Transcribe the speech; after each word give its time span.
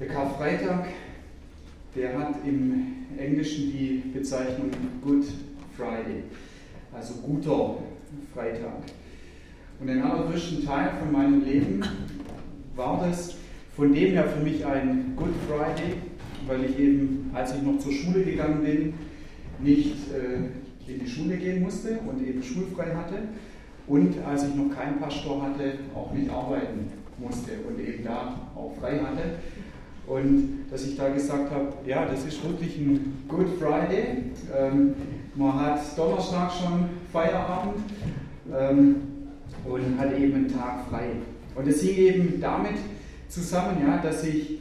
Der 0.00 0.06
Karfreitag, 0.06 0.86
der 1.96 2.16
hat 2.16 2.36
im 2.46 3.06
Englischen 3.18 3.72
die 3.72 4.04
Bezeichnung 4.14 4.70
Good 5.02 5.24
Friday, 5.76 6.22
also 6.92 7.14
guter 7.14 7.78
Freitag. 8.32 8.84
Und 9.80 9.88
den 9.88 10.00
allergrößten 10.00 10.64
Teil 10.64 10.92
von 11.00 11.10
meinem 11.10 11.44
Leben 11.44 11.82
war 12.76 13.04
das 13.04 13.34
von 13.74 13.92
dem 13.92 14.12
her 14.12 14.28
für 14.28 14.44
mich 14.44 14.64
ein 14.64 15.14
Good 15.16 15.34
Friday, 15.48 15.94
weil 16.46 16.64
ich 16.66 16.78
eben, 16.78 17.32
als 17.34 17.56
ich 17.56 17.62
noch 17.62 17.78
zur 17.78 17.90
Schule 17.90 18.22
gegangen 18.22 18.62
bin, 18.62 18.94
nicht 19.58 20.12
äh, 20.12 20.92
in 20.92 21.00
die 21.00 21.08
Schule 21.08 21.36
gehen 21.36 21.60
musste 21.60 21.98
und 22.06 22.24
eben 22.24 22.40
schulfrei 22.40 22.94
hatte 22.94 23.16
und 23.88 24.14
als 24.24 24.46
ich 24.46 24.54
noch 24.54 24.72
keinen 24.76 25.00
Pastor 25.00 25.42
hatte, 25.42 25.72
auch 25.92 26.12
nicht 26.12 26.30
arbeiten 26.30 26.92
musste 27.18 27.50
und 27.68 27.80
eben 27.80 28.04
da 28.04 28.48
auch 28.54 28.76
frei 28.80 29.00
hatte. 29.00 29.38
Und 30.08 30.64
dass 30.70 30.84
ich 30.86 30.96
da 30.96 31.10
gesagt 31.10 31.50
habe, 31.50 31.68
ja, 31.86 32.06
das 32.06 32.24
ist 32.24 32.42
wirklich 32.42 32.78
ein 32.78 33.24
Good 33.28 33.48
Friday. 33.58 34.32
Ähm, 34.56 34.94
man 35.34 35.54
hat 35.60 35.80
Donnerstag 35.96 36.50
schon 36.50 36.86
Feierabend 37.12 37.84
ähm, 38.58 38.96
und 39.66 39.98
hat 39.98 40.18
eben 40.18 40.34
einen 40.34 40.48
Tag 40.48 40.86
frei. 40.88 41.10
Und 41.54 41.68
es 41.68 41.82
hing 41.82 41.96
eben 41.96 42.40
damit 42.40 42.76
zusammen, 43.28 43.82
ja, 43.86 43.98
dass 43.98 44.24
ich 44.24 44.60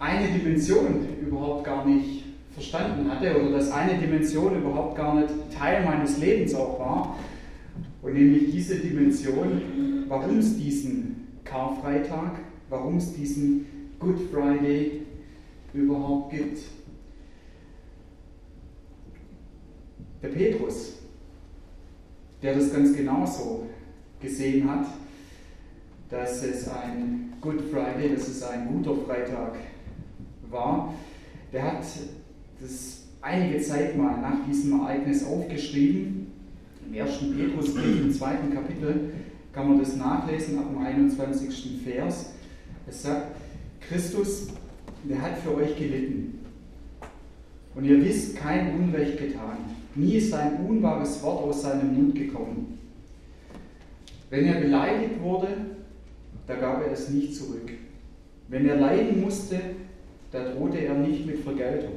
eine 0.00 0.28
Dimension 0.28 1.06
überhaupt 1.20 1.64
gar 1.64 1.86
nicht 1.86 2.24
verstanden 2.52 3.10
hatte 3.10 3.38
oder 3.38 3.58
dass 3.58 3.70
eine 3.70 3.98
Dimension 3.98 4.56
überhaupt 4.56 4.96
gar 4.96 5.14
nicht 5.14 5.28
Teil 5.56 5.84
meines 5.84 6.18
Lebens 6.18 6.54
auch 6.54 6.78
war. 6.80 7.16
Und 8.02 8.14
nämlich 8.14 8.50
diese 8.50 8.76
Dimension, 8.76 10.04
warum 10.08 10.38
es 10.38 10.56
diesen 10.56 11.28
Karfreitag, 11.44 12.32
warum 12.70 12.96
es 12.96 13.14
diesen 13.14 13.66
Good 13.98 14.18
Friday 14.30 15.02
überhaupt 15.72 16.32
gibt. 16.32 16.58
Der 20.22 20.28
Petrus, 20.28 20.94
der 22.42 22.54
das 22.54 22.72
ganz 22.72 22.96
genauso 22.96 23.66
gesehen 24.20 24.70
hat, 24.70 24.86
dass 26.10 26.42
es 26.42 26.68
ein 26.68 27.34
Good 27.40 27.60
Friday, 27.70 28.14
dass 28.14 28.28
es 28.28 28.42
ein 28.42 28.66
guter 28.68 28.96
Freitag 29.04 29.54
war, 30.50 30.94
der 31.52 31.72
hat 31.72 31.84
das 32.60 33.02
einige 33.20 33.60
Zeit 33.60 33.96
mal 33.96 34.20
nach 34.20 34.44
diesem 34.46 34.80
Ereignis 34.80 35.24
aufgeschrieben. 35.24 36.32
Im 36.86 36.94
ersten 36.94 37.36
Petrusbrief, 37.36 38.00
im 38.00 38.12
zweiten 38.12 38.52
Kapitel, 38.52 39.12
kann 39.52 39.68
man 39.68 39.78
das 39.80 39.96
nachlesen 39.96 40.58
ab 40.58 40.66
dem 40.68 40.78
21. 40.78 41.82
Vers. 41.82 42.34
Es 42.86 43.02
sagt, 43.02 43.34
Christus, 43.88 44.48
der 45.04 45.20
hat 45.20 45.38
für 45.38 45.54
euch 45.54 45.76
gelitten. 45.76 46.40
Und 47.74 47.84
ihr 47.84 48.02
wisst, 48.04 48.36
kein 48.36 48.74
Unrecht 48.74 49.18
getan. 49.18 49.58
Nie 49.94 50.14
ist 50.14 50.32
ein 50.34 50.66
unwahres 50.66 51.22
Wort 51.22 51.44
aus 51.44 51.62
seinem 51.62 51.94
Mund 51.94 52.14
gekommen. 52.14 52.78
Wenn 54.30 54.46
er 54.46 54.60
beleidigt 54.60 55.20
wurde, 55.20 55.48
da 56.46 56.56
gab 56.56 56.84
er 56.84 56.92
es 56.92 57.10
nicht 57.10 57.34
zurück. 57.34 57.70
Wenn 58.48 58.66
er 58.66 58.76
leiden 58.76 59.20
musste, 59.20 59.60
da 60.32 60.52
drohte 60.52 60.78
er 60.78 60.94
nicht 60.94 61.26
mit 61.26 61.40
Vergeltung, 61.40 61.94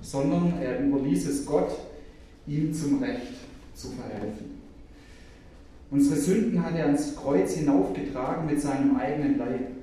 sondern 0.00 0.60
er 0.60 0.80
überließ 0.84 1.28
es 1.28 1.46
Gott, 1.46 1.70
ihm 2.46 2.72
zum 2.72 3.02
Recht 3.02 3.32
zu 3.74 3.88
verhelfen. 3.90 4.62
Unsere 5.90 6.16
Sünden 6.16 6.64
hat 6.64 6.74
er 6.76 6.86
ans 6.86 7.14
Kreuz 7.16 7.54
hinaufgetragen 7.54 8.46
mit 8.46 8.60
seinem 8.60 8.96
eigenen 8.96 9.38
Leib. 9.38 9.81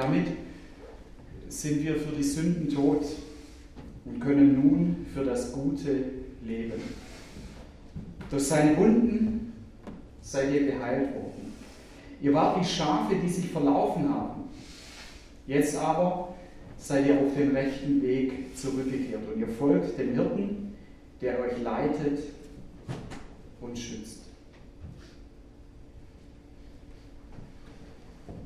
Damit 0.00 0.28
sind 1.50 1.84
wir 1.84 1.96
für 1.96 2.16
die 2.16 2.22
Sünden 2.22 2.70
tot 2.70 3.04
und 4.06 4.18
können 4.18 4.54
nun 4.54 5.06
für 5.12 5.24
das 5.24 5.52
Gute 5.52 6.04
leben. 6.42 6.80
Durch 8.30 8.44
seine 8.44 8.78
Wunden 8.78 9.52
seid 10.22 10.54
ihr 10.54 10.72
geheilt 10.72 11.14
worden. 11.14 11.52
Ihr 12.22 12.32
wart 12.32 12.60
wie 12.60 12.64
Schafe, 12.64 13.14
die 13.22 13.28
sich 13.28 13.50
verlaufen 13.50 14.08
haben. 14.08 14.44
Jetzt 15.46 15.76
aber 15.76 16.34
seid 16.78 17.06
ihr 17.06 17.20
auf 17.20 17.34
den 17.36 17.54
rechten 17.54 18.00
Weg 18.00 18.56
zurückgekehrt 18.56 19.22
und 19.34 19.38
ihr 19.38 19.48
folgt 19.48 19.98
dem 19.98 20.14
Hirten, 20.14 20.76
der 21.20 21.40
euch 21.40 21.62
leitet 21.62 22.20
und 23.60 23.78
schützt. 23.78 24.19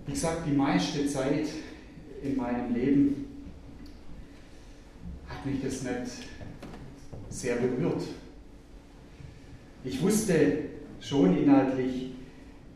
Wie 0.07 0.13
gesagt, 0.13 0.47
die 0.47 0.53
meiste 0.53 1.07
Zeit 1.07 1.47
in 2.23 2.37
meinem 2.37 2.75
Leben 2.75 3.27
hat 5.27 5.47
mich 5.47 5.63
das 5.63 5.83
nicht 5.83 6.29
sehr 7.31 7.57
berührt. 7.57 8.03
Ich 9.83 10.03
wusste 10.03 10.59
schon 11.01 11.37
inhaltlich, 11.37 12.13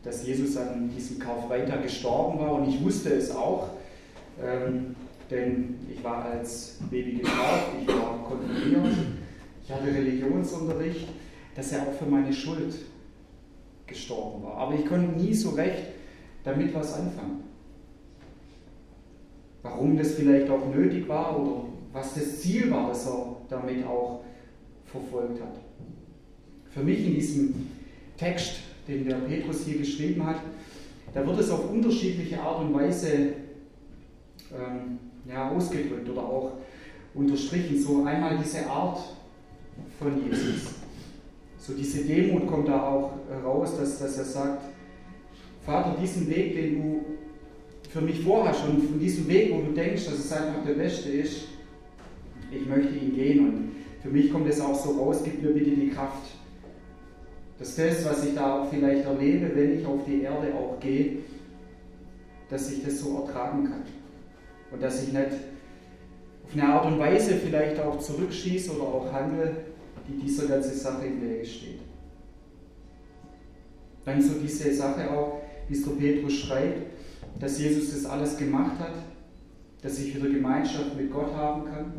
dass 0.03 0.25
Jesus 0.25 0.57
an 0.57 0.89
diesem 0.95 1.19
Karfreitag 1.19 1.83
gestorben 1.83 2.39
war 2.39 2.53
und 2.53 2.69
ich 2.69 2.83
wusste 2.83 3.13
es 3.13 3.31
auch, 3.31 3.69
ähm, 4.41 4.95
denn 5.29 5.75
ich 5.91 6.03
war 6.03 6.25
als 6.25 6.77
Baby 6.89 7.19
getauft, 7.19 7.67
ich 7.79 7.87
war 7.87 8.23
konfirmiert, 8.27 8.95
ich 9.63 9.71
hatte 9.71 9.87
Religionsunterricht, 9.87 11.07
dass 11.55 11.71
er 11.73 11.83
auch 11.83 11.93
für 11.93 12.05
meine 12.05 12.33
Schuld 12.33 12.73
gestorben 13.85 14.43
war. 14.43 14.55
Aber 14.55 14.75
ich 14.75 14.85
konnte 14.85 15.19
nie 15.19 15.33
so 15.33 15.51
recht 15.51 15.83
damit 16.49 16.73
was 16.73 16.93
anfangen. 16.93 17.43
Warum 19.61 19.97
das 19.97 20.13
vielleicht 20.13 20.49
auch 20.49 20.73
nötig 20.73 21.07
war 21.07 21.39
oder 21.39 21.65
was 21.91 22.13
das 22.13 22.41
Ziel 22.41 22.71
war, 22.71 22.89
das 22.89 23.05
er 23.05 23.35
damit 23.49 23.85
auch 23.85 24.21
verfolgt 24.85 25.41
hat. 25.41 25.55
Für 26.69 26.81
mich 26.81 27.05
in 27.05 27.13
diesem 27.15 27.67
Text 28.17 28.59
den 28.87 29.05
der 29.05 29.15
Petrus 29.15 29.65
hier 29.65 29.77
geschrieben 29.77 30.25
hat, 30.25 30.41
da 31.13 31.25
wird 31.25 31.39
es 31.39 31.49
auf 31.49 31.69
unterschiedliche 31.69 32.39
Art 32.39 32.61
und 32.61 32.73
Weise 32.73 33.33
ähm, 34.51 34.99
ja, 35.27 35.49
ausgedrückt 35.49 36.09
oder 36.09 36.21
auch 36.21 36.53
unterstrichen. 37.13 37.79
So 37.79 38.03
einmal 38.03 38.37
diese 38.37 38.67
Art 38.67 38.99
von 39.99 40.23
Jesus. 40.23 40.73
So 41.57 41.73
diese 41.73 42.05
Demut 42.05 42.47
kommt 42.47 42.67
da 42.67 42.81
auch 42.81 43.13
raus, 43.43 43.77
dass, 43.77 43.99
dass 43.99 44.17
er 44.17 44.25
sagt, 44.25 44.63
Vater, 45.65 45.95
diesen 46.01 46.29
Weg, 46.29 46.55
den 46.55 46.81
du 46.81 47.05
für 47.89 48.01
mich 48.01 48.21
vorhast 48.21 48.63
und 48.67 48.83
von 48.83 48.99
diesem 48.99 49.27
Weg, 49.27 49.51
wo 49.53 49.61
du 49.61 49.73
denkst, 49.73 50.05
dass 50.05 50.19
es 50.19 50.31
einfach 50.31 50.63
der 50.65 50.73
beste 50.73 51.09
ist, 51.09 51.45
ich 52.51 52.65
möchte 52.65 52.95
ihn 52.95 53.15
gehen. 53.15 53.39
Und 53.47 53.71
für 54.01 54.09
mich 54.09 54.31
kommt 54.31 54.47
es 54.47 54.61
auch 54.61 54.75
so 54.75 54.91
raus, 54.91 55.21
gib 55.23 55.41
mir 55.41 55.49
bitte 55.49 55.71
die 55.71 55.89
Kraft, 55.89 56.23
dass 57.57 57.75
das, 57.75 58.05
was 58.05 58.25
ich 58.25 58.35
da 58.35 58.61
auch 58.61 58.69
vielleicht 58.69 59.05
erlebe, 59.05 59.51
wenn 59.53 59.79
ich 59.79 59.85
auf 59.85 60.05
die 60.05 60.21
Erde 60.21 60.53
auch 60.53 60.79
gehe, 60.79 61.17
dass 62.49 62.71
ich 62.71 62.83
das 62.83 62.99
so 62.99 63.17
ertragen 63.17 63.65
kann. 63.65 63.83
Und 64.71 64.81
dass 64.81 65.03
ich 65.03 65.11
nicht 65.11 65.31
auf 66.45 66.53
eine 66.53 66.65
Art 66.65 66.85
und 66.85 66.99
Weise 66.99 67.35
vielleicht 67.35 67.79
auch 67.79 67.99
zurückschieße 67.99 68.71
oder 68.71 68.83
auch 68.83 69.11
handle, 69.11 69.57
die 70.07 70.25
dieser 70.25 70.47
ganze 70.47 70.73
Sache 70.73 71.05
im 71.05 71.21
Wege 71.21 71.45
steht. 71.45 71.79
Dann 74.05 74.21
so 74.21 74.35
diese 74.41 74.73
Sache 74.73 75.11
auch, 75.11 75.41
wie 75.69 75.75
es 75.75 75.83
der 75.83 75.91
Petrus 75.91 76.33
schreibt, 76.33 76.87
dass 77.39 77.59
Jesus 77.59 77.93
das 77.93 78.05
alles 78.05 78.37
gemacht 78.37 78.77
hat, 78.79 78.95
dass 79.81 79.99
ich 79.99 80.15
wieder 80.15 80.29
Gemeinschaft 80.29 80.97
mit 80.97 81.11
Gott 81.11 81.33
haben 81.33 81.65
kann, 81.65 81.93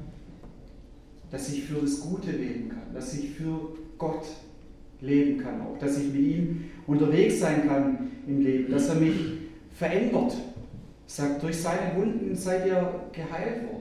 dass 1.31 1.49
ich 1.53 1.65
für 1.65 1.81
das 1.81 2.01
Gute 2.01 2.33
leben 2.33 2.69
kann, 2.69 2.93
dass 2.93 3.15
ich 3.15 3.31
für 3.31 3.77
Gott 3.97 4.27
leben 5.01 5.39
kann, 5.39 5.63
auch 5.63 5.79
dass 5.79 5.99
ich 5.99 6.13
mit 6.13 6.23
ihm 6.23 6.65
unterwegs 6.87 7.41
sein 7.41 7.67
kann 7.67 8.11
im 8.27 8.41
Leben, 8.43 8.73
dass 8.73 8.89
er 8.89 8.97
mich 8.97 9.15
verändert. 9.73 10.37
Sagt, 11.07 11.43
durch 11.43 11.57
seine 11.57 11.97
Wunden 11.97 12.37
seid 12.37 12.67
ihr 12.67 13.01
geheilt 13.13 13.65
worden. 13.65 13.81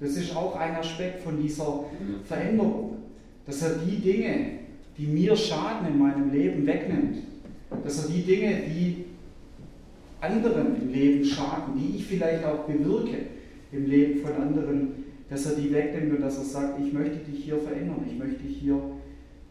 Das 0.00 0.16
ist 0.16 0.34
auch 0.34 0.56
ein 0.56 0.76
Aspekt 0.76 1.22
von 1.22 1.40
dieser 1.40 1.84
Veränderung, 2.24 2.98
dass 3.46 3.62
er 3.62 3.78
die 3.78 3.96
Dinge, 3.96 4.50
die 4.96 5.06
mir 5.06 5.36
schaden 5.36 5.88
in 5.88 5.98
meinem 5.98 6.32
Leben, 6.32 6.66
wegnimmt. 6.66 7.18
Dass 7.84 8.04
er 8.04 8.10
die 8.10 8.22
Dinge, 8.22 8.62
die 8.68 9.04
anderen 10.20 10.80
im 10.80 10.92
Leben 10.92 11.24
schaden, 11.24 11.74
die 11.76 11.96
ich 11.96 12.06
vielleicht 12.06 12.44
auch 12.44 12.64
bewirke 12.64 13.18
im 13.72 13.86
Leben 13.86 14.20
von 14.20 14.32
anderen, 14.32 15.04
dass 15.28 15.46
er 15.46 15.56
die 15.56 15.72
wegnimmt 15.72 16.16
und 16.16 16.22
dass 16.22 16.38
er 16.38 16.44
sagt, 16.44 16.80
ich 16.80 16.92
möchte 16.92 17.18
dich 17.18 17.44
hier 17.44 17.58
verändern, 17.58 18.04
ich 18.06 18.18
möchte 18.18 18.42
dich 18.42 18.58
hier 18.58 18.80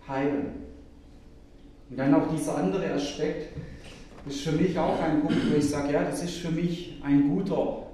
heilen. 0.08 0.68
Und 1.90 1.98
dann 1.98 2.14
auch 2.14 2.34
dieser 2.34 2.58
andere 2.58 2.92
Aspekt 2.92 3.54
ist 4.28 4.42
für 4.42 4.52
mich 4.52 4.78
auch 4.78 5.02
ein 5.02 5.22
Punkt, 5.22 5.52
wo 5.52 5.58
ich 5.58 5.70
sage, 5.70 5.94
ja, 5.94 6.04
das 6.04 6.24
ist 6.24 6.38
für 6.38 6.52
mich 6.52 7.02
ein 7.04 7.30
guter 7.30 7.88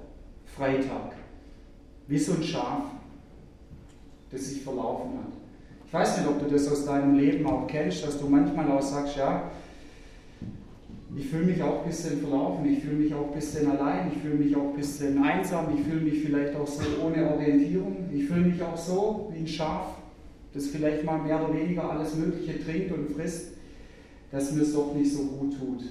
Freitag. 0.56 1.12
Wie 2.08 2.18
so 2.18 2.32
ein 2.32 2.42
Schaf, 2.42 2.82
das 4.30 4.48
sich 4.48 4.62
verlaufen 4.62 5.10
hat. 5.18 5.32
Ich 5.86 5.92
weiß 5.92 6.18
nicht, 6.18 6.28
ob 6.28 6.40
du 6.40 6.52
das 6.52 6.70
aus 6.70 6.86
deinem 6.86 7.16
Leben 7.16 7.46
auch 7.46 7.66
kennst, 7.68 8.04
dass 8.04 8.18
du 8.18 8.26
manchmal 8.26 8.70
auch 8.72 8.82
sagst, 8.82 9.16
ja, 9.16 9.50
ich 11.16 11.28
fühle 11.28 11.46
mich 11.46 11.62
auch 11.62 11.82
ein 11.82 11.88
bisschen 11.88 12.20
verlaufen, 12.20 12.66
ich 12.66 12.80
fühle 12.80 12.96
mich 12.96 13.14
auch 13.14 13.28
ein 13.28 13.34
bisschen 13.34 13.70
allein, 13.70 14.10
ich 14.12 14.20
fühle 14.20 14.34
mich 14.34 14.56
auch 14.56 14.70
ein 14.70 14.76
bisschen 14.76 15.22
einsam, 15.22 15.66
ich 15.76 15.84
fühle 15.84 16.00
mich 16.00 16.22
vielleicht 16.24 16.56
auch 16.56 16.66
so 16.66 16.82
ohne 17.04 17.30
Orientierung, 17.30 18.08
ich 18.12 18.26
fühle 18.26 18.46
mich 18.46 18.62
auch 18.62 18.76
so 18.76 19.30
wie 19.32 19.40
ein 19.40 19.46
Schaf, 19.46 19.98
das 20.52 20.66
vielleicht 20.66 21.04
mal 21.04 21.18
mehr 21.18 21.42
oder 21.42 21.54
weniger 21.54 21.90
alles 21.90 22.16
Mögliche 22.16 22.62
trinkt 22.64 22.92
und 22.92 23.10
frisst, 23.10 23.52
dass 24.30 24.52
mir 24.52 24.62
es 24.62 24.74
doch 24.74 24.94
nicht 24.94 25.12
so 25.12 25.24
gut 25.24 25.56
tut 25.56 25.84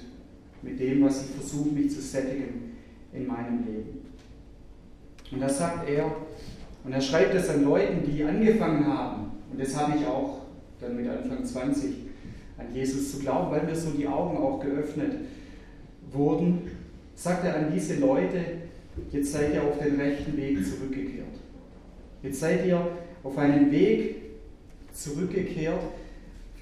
mit 0.62 0.78
dem, 0.78 1.04
was 1.04 1.22
ich 1.22 1.30
versuche, 1.30 1.70
mich 1.70 1.90
zu 1.90 2.00
sättigen 2.00 2.72
in 3.12 3.26
meinem 3.26 3.64
Leben. 3.66 4.00
Und 5.30 5.40
das 5.40 5.58
sagt 5.58 5.88
er, 5.88 6.16
und 6.84 6.92
er 6.92 7.00
schreibt 7.00 7.34
es 7.34 7.48
an 7.48 7.64
Leuten, 7.64 8.02
die 8.06 8.24
angefangen 8.24 8.86
haben, 8.86 9.32
und 9.50 9.60
das 9.60 9.76
habe 9.76 9.98
ich 9.98 10.06
auch 10.06 10.40
dann 10.80 10.96
mit 10.96 11.08
Anfang 11.08 11.44
20, 11.44 12.03
an 12.56 12.66
Jesus 12.72 13.12
zu 13.12 13.18
glauben, 13.18 13.50
weil 13.50 13.64
mir 13.64 13.74
so 13.74 13.90
die 13.90 14.06
Augen 14.06 14.36
auch 14.36 14.60
geöffnet 14.60 15.12
wurden, 16.12 16.70
sagt 17.14 17.44
er 17.44 17.56
an 17.56 17.72
diese 17.74 17.96
Leute, 17.96 18.38
jetzt 19.10 19.32
seid 19.32 19.54
ihr 19.54 19.62
auf 19.62 19.78
den 19.78 20.00
rechten 20.00 20.36
Weg 20.36 20.64
zurückgekehrt. 20.64 21.26
Jetzt 22.22 22.40
seid 22.40 22.66
ihr 22.66 22.86
auf 23.22 23.36
einen 23.38 23.70
Weg 23.70 24.16
zurückgekehrt, 24.92 25.80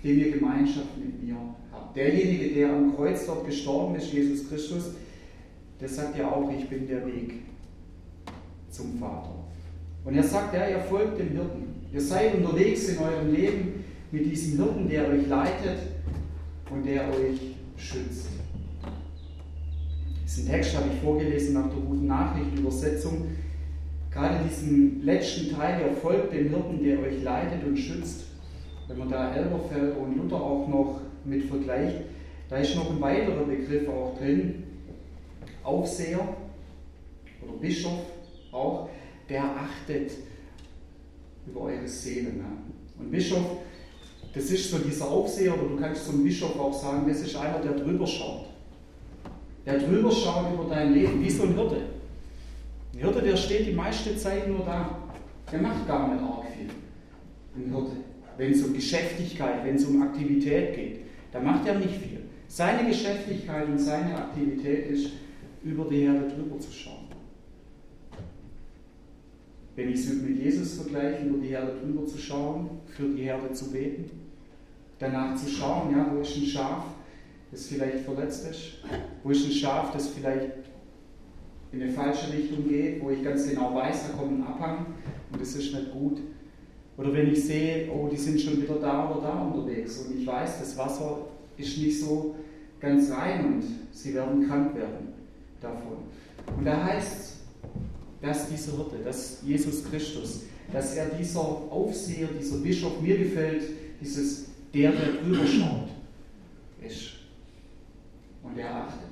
dem 0.03 0.19
ihr 0.19 0.33
Gemeinschaft 0.33 0.97
mit 0.97 1.23
mir 1.23 1.37
habt. 1.71 1.97
Derjenige, 1.97 2.55
der 2.55 2.71
am 2.71 2.97
Kreuz 2.97 3.27
dort 3.27 3.47
gestorben 3.47 3.95
ist, 3.97 4.13
Jesus 4.13 4.49
Christus, 4.49 4.93
der 5.81 5.89
sagt 5.89 6.19
ja 6.19 6.31
auch, 6.31 6.51
ich 6.51 6.69
bin 6.69 6.89
der 6.89 7.07
Weg 7.07 7.35
zum 8.71 8.99
Vater. 8.99 9.35
Und 10.05 10.17
er 10.17 10.23
sagt, 10.23 10.55
ja, 10.55 10.69
ihr 10.69 10.81
folgt 10.81 11.19
dem 11.19 11.29
Hirten. 11.29 11.75
Ihr 11.93 12.01
seid 12.01 12.35
unterwegs 12.35 12.89
in 12.89 12.99
eurem 12.99 13.33
Leben 13.33 13.82
mit 14.13 14.31
diesem 14.31 14.59
Hirten, 14.59 14.89
der 14.89 15.09
euch 15.09 15.27
leitet 15.27 15.79
und 16.71 16.87
der 16.87 17.09
euch 17.09 17.57
schützt. 17.77 18.29
Diesen 20.25 20.47
Text 20.47 20.77
habe 20.77 20.89
ich 20.93 21.01
vorgelesen 21.01 21.55
nach 21.55 21.69
der 21.69 21.81
guten 21.81 22.07
Nachricht, 22.07 22.59
Übersetzung. 22.59 23.29
Gerade 24.11 24.45
diesen 24.47 25.03
letzten 25.03 25.51
Teil, 25.51 25.81
ihr 25.81 25.97
folgt 25.97 26.33
dem 26.33 26.51
Hirten, 26.51 26.85
der 26.85 27.01
euch 27.01 27.23
leitet 27.23 27.65
und 27.65 27.77
schützt. 27.77 28.27
Wenn 28.87 28.99
man 28.99 29.09
da 29.09 29.35
Elberfelder 29.35 29.97
und 29.97 30.17
Luther 30.17 30.37
auch 30.37 30.69
noch 30.69 31.01
mit 31.25 31.45
vergleicht, 31.45 32.03
da 32.51 32.59
ist 32.59 32.77
noch 32.77 32.91
ein 32.91 33.01
weiterer 33.01 33.45
Begriff 33.45 33.89
auch 33.89 34.19
drin. 34.19 34.65
Aufseher 35.63 36.37
oder 37.41 37.53
Bischof 37.61 38.05
auch, 38.51 38.91
der 39.29 39.45
achtet 39.45 40.13
über 41.47 41.61
eure 41.63 41.89
Seele. 41.89 42.33
Ne? 42.33 42.45
Und 42.99 43.11
Bischof, 43.11 43.59
das 44.35 44.45
ist 44.51 44.71
so 44.71 44.79
dieser 44.79 45.09
Aufseher, 45.09 45.55
oder 45.55 45.69
du 45.69 45.77
kannst 45.77 46.07
zum 46.07 46.25
Bischof 46.25 46.59
auch 46.59 46.73
sagen, 46.73 47.07
das 47.07 47.21
ist 47.21 47.37
einer, 47.37 47.59
der 47.59 47.73
drüber 47.73 48.07
schaut. 48.07 48.47
Der 49.67 49.79
drüber 49.79 50.11
schaut 50.11 50.55
über 50.55 50.75
dein 50.75 50.95
Leben, 50.95 51.23
wie 51.23 51.31
so 51.31 51.43
ein 51.43 51.55
Hirte. 51.55 51.83
Ein 52.95 52.99
Hirte, 52.99 53.23
der 53.23 53.37
steht 53.37 53.67
die 53.67 53.73
meiste 53.73 54.17
Zeit 54.17 54.49
nur 54.49 54.65
da. 54.65 54.99
Der 55.51 55.61
macht 55.61 55.87
gar 55.87 56.13
nicht 56.13 56.23
arg 56.23 56.47
viel. 56.57 56.71
Ein 57.57 57.71
Hirte. 57.71 57.97
Wenn 58.39 58.53
es 58.53 58.63
um 58.65 58.73
Geschäftigkeit, 58.73 59.65
wenn 59.65 59.77
es 59.77 59.85
um 59.85 60.03
Aktivität 60.03 60.75
geht, 60.75 61.01
da 61.31 61.41
macht 61.41 61.67
er 61.67 61.79
nicht 61.79 61.95
viel. 61.97 62.21
Seine 62.49 62.89
Geschäftigkeit 62.89 63.69
und 63.69 63.79
seine 63.79 64.17
Aktivität 64.17 64.91
ist, 64.91 65.11
über 65.63 65.85
die 65.85 66.07
Herde 66.07 66.29
drüber 66.29 66.59
zu 66.59 66.73
schauen. 66.73 67.07
Wenn 69.77 69.91
ich 69.91 70.01
es 70.01 70.13
mit 70.15 70.43
Jesus 70.43 70.75
vergleiche, 70.75 71.25
über 71.25 71.39
die 71.39 71.49
Herde 71.49 71.77
drüber 71.83 72.07
zu 72.07 72.19
schauen, 72.19 72.69
für 72.87 73.09
die 73.09 73.23
Herde 73.23 73.53
zu 73.53 73.71
beten, 73.71 74.22
danach 75.03 75.35
zu 75.35 75.49
schauen, 75.49 75.93
ja, 75.93 76.07
wo 76.13 76.21
ist 76.21 76.37
ein 76.37 76.47
Schaf, 76.47 76.85
das 77.51 77.67
vielleicht 77.67 78.05
verletzt 78.05 78.49
ist, 78.49 78.79
wo 79.23 79.31
ist 79.31 79.45
ein 79.45 79.53
Schaf, 79.53 79.93
das 79.93 80.09
vielleicht 80.09 80.53
in 81.73 81.83
eine 81.83 81.93
falsche 81.93 82.33
Richtung 82.33 82.69
geht, 82.69 83.03
wo 83.03 83.11
ich 83.11 83.23
ganz 83.23 83.49
genau 83.49 83.75
weiß, 83.75 84.09
da 84.09 84.19
kommt 84.19 84.39
ein 84.39 84.47
Abhang 84.47 84.87
und 85.33 85.41
das 85.41 85.55
ist 85.55 85.75
nicht 85.75 85.93
gut. 85.93 86.19
Oder 86.97 87.13
wenn 87.15 87.33
ich 87.33 87.45
sehe, 87.45 87.91
oh, 87.91 88.09
die 88.09 88.17
sind 88.17 88.41
schon 88.41 88.63
wieder 88.63 88.75
da 88.75 89.11
oder 89.11 89.23
da 89.23 89.43
unterwegs 89.43 89.99
und 89.99 90.19
ich 90.19 90.27
weiß, 90.27 90.61
das 90.61 90.77
Wasser 90.77 91.27
ist 91.57 91.79
nicht 91.79 92.01
so 92.01 92.37
ganz 92.81 93.11
rein 93.11 93.47
und 93.47 93.65
sie 93.91 94.15
werden 94.15 94.47
krank 94.47 94.75
werden 94.75 95.09
davon. 95.61 95.99
Und 96.57 96.65
da 96.65 96.85
heißt 96.85 97.13
es, 97.21 97.37
dass 98.21 98.49
dieser 98.49 98.77
Hirte, 98.77 98.97
dass 99.05 99.41
Jesus 99.45 99.85
Christus, 99.91 100.43
dass 100.73 100.95
er 100.95 101.07
dieser 101.07 101.41
Aufseher, 101.41 102.29
dieser 102.39 102.59
Bischof, 102.59 103.01
mir 103.01 103.19
gefällt, 103.19 103.63
dieses 104.01 104.52
der, 104.75 104.93
der 104.93 105.13
drüber 105.13 105.47
schaut, 105.47 105.89
ist. 106.81 107.13
Und 108.43 108.59
er 108.59 108.75
achtet 108.75 109.11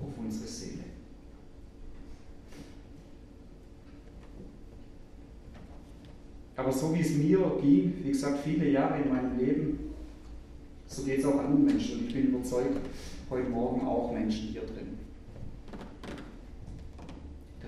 auf 0.00 0.08
unsere 0.18 0.46
Seele. 0.46 0.84
Aber 6.56 6.72
so 6.72 6.94
wie 6.94 7.00
es 7.00 7.14
mir 7.14 7.38
ging, 7.60 7.94
wie 8.02 8.08
gesagt, 8.08 8.38
viele 8.44 8.70
Jahre 8.70 9.02
in 9.02 9.08
meinem 9.08 9.38
Leben, 9.38 9.78
so 10.86 11.04
geht 11.04 11.20
es 11.20 11.24
auch 11.24 11.38
anderen 11.38 11.64
Menschen. 11.64 11.98
Und 11.98 12.06
ich 12.08 12.14
bin 12.14 12.28
überzeugt, 12.28 12.76
heute 13.30 13.48
Morgen 13.48 13.86
auch 13.86 14.12
Menschen 14.12 14.48
hier 14.48 14.62
drin 14.62 14.98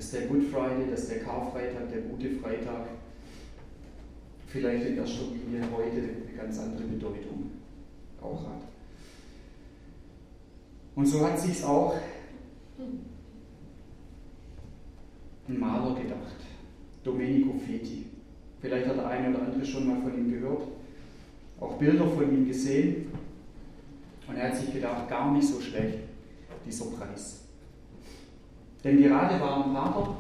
dass 0.01 0.13
der 0.13 0.29
Good 0.29 0.45
Friday, 0.45 0.91
dass 0.91 1.09
der 1.09 1.19
Karfreitag, 1.19 1.91
der 1.93 2.01
gute 2.01 2.31
Freitag 2.31 2.89
vielleicht 4.51 4.87
in 4.87 4.97
erster 4.97 5.27
Linie 5.27 5.63
heute 5.73 5.97
eine 5.97 6.37
ganz 6.37 6.59
andere 6.59 6.83
Bedeutung 6.83 7.51
auch 8.21 8.45
hat. 8.47 8.63
Und 10.97 11.07
so 11.07 11.25
hat 11.25 11.39
sich 11.39 11.65
auch 11.65 11.97
ein 15.49 15.59
Maler 15.59 15.95
gedacht, 15.95 16.37
Domenico 17.05 17.59
Feti. 17.59 18.07
Vielleicht 18.61 18.89
hat 18.89 18.97
der 18.97 19.09
eine 19.09 19.31
oder 19.31 19.43
andere 19.47 19.65
schon 19.65 19.87
mal 19.87 20.03
von 20.03 20.15
ihm 20.15 20.31
gehört, 20.31 20.63
auch 21.61 21.75
Bilder 21.79 22.07
von 22.07 22.31
ihm 22.31 22.47
gesehen. 22.47 23.07
Und 24.29 24.37
er 24.37 24.49
hat 24.49 24.57
sich 24.57 24.73
gedacht, 24.73 25.09
gar 25.09 25.33
nicht 25.33 25.49
so 25.49 25.61
schlecht, 25.61 25.99
dieser 26.67 26.87
Preis. 26.87 27.45
Denn 28.85 29.01
gerade 29.03 29.41
war 29.41 29.65
ein 29.65 29.73
Vater 29.73 30.17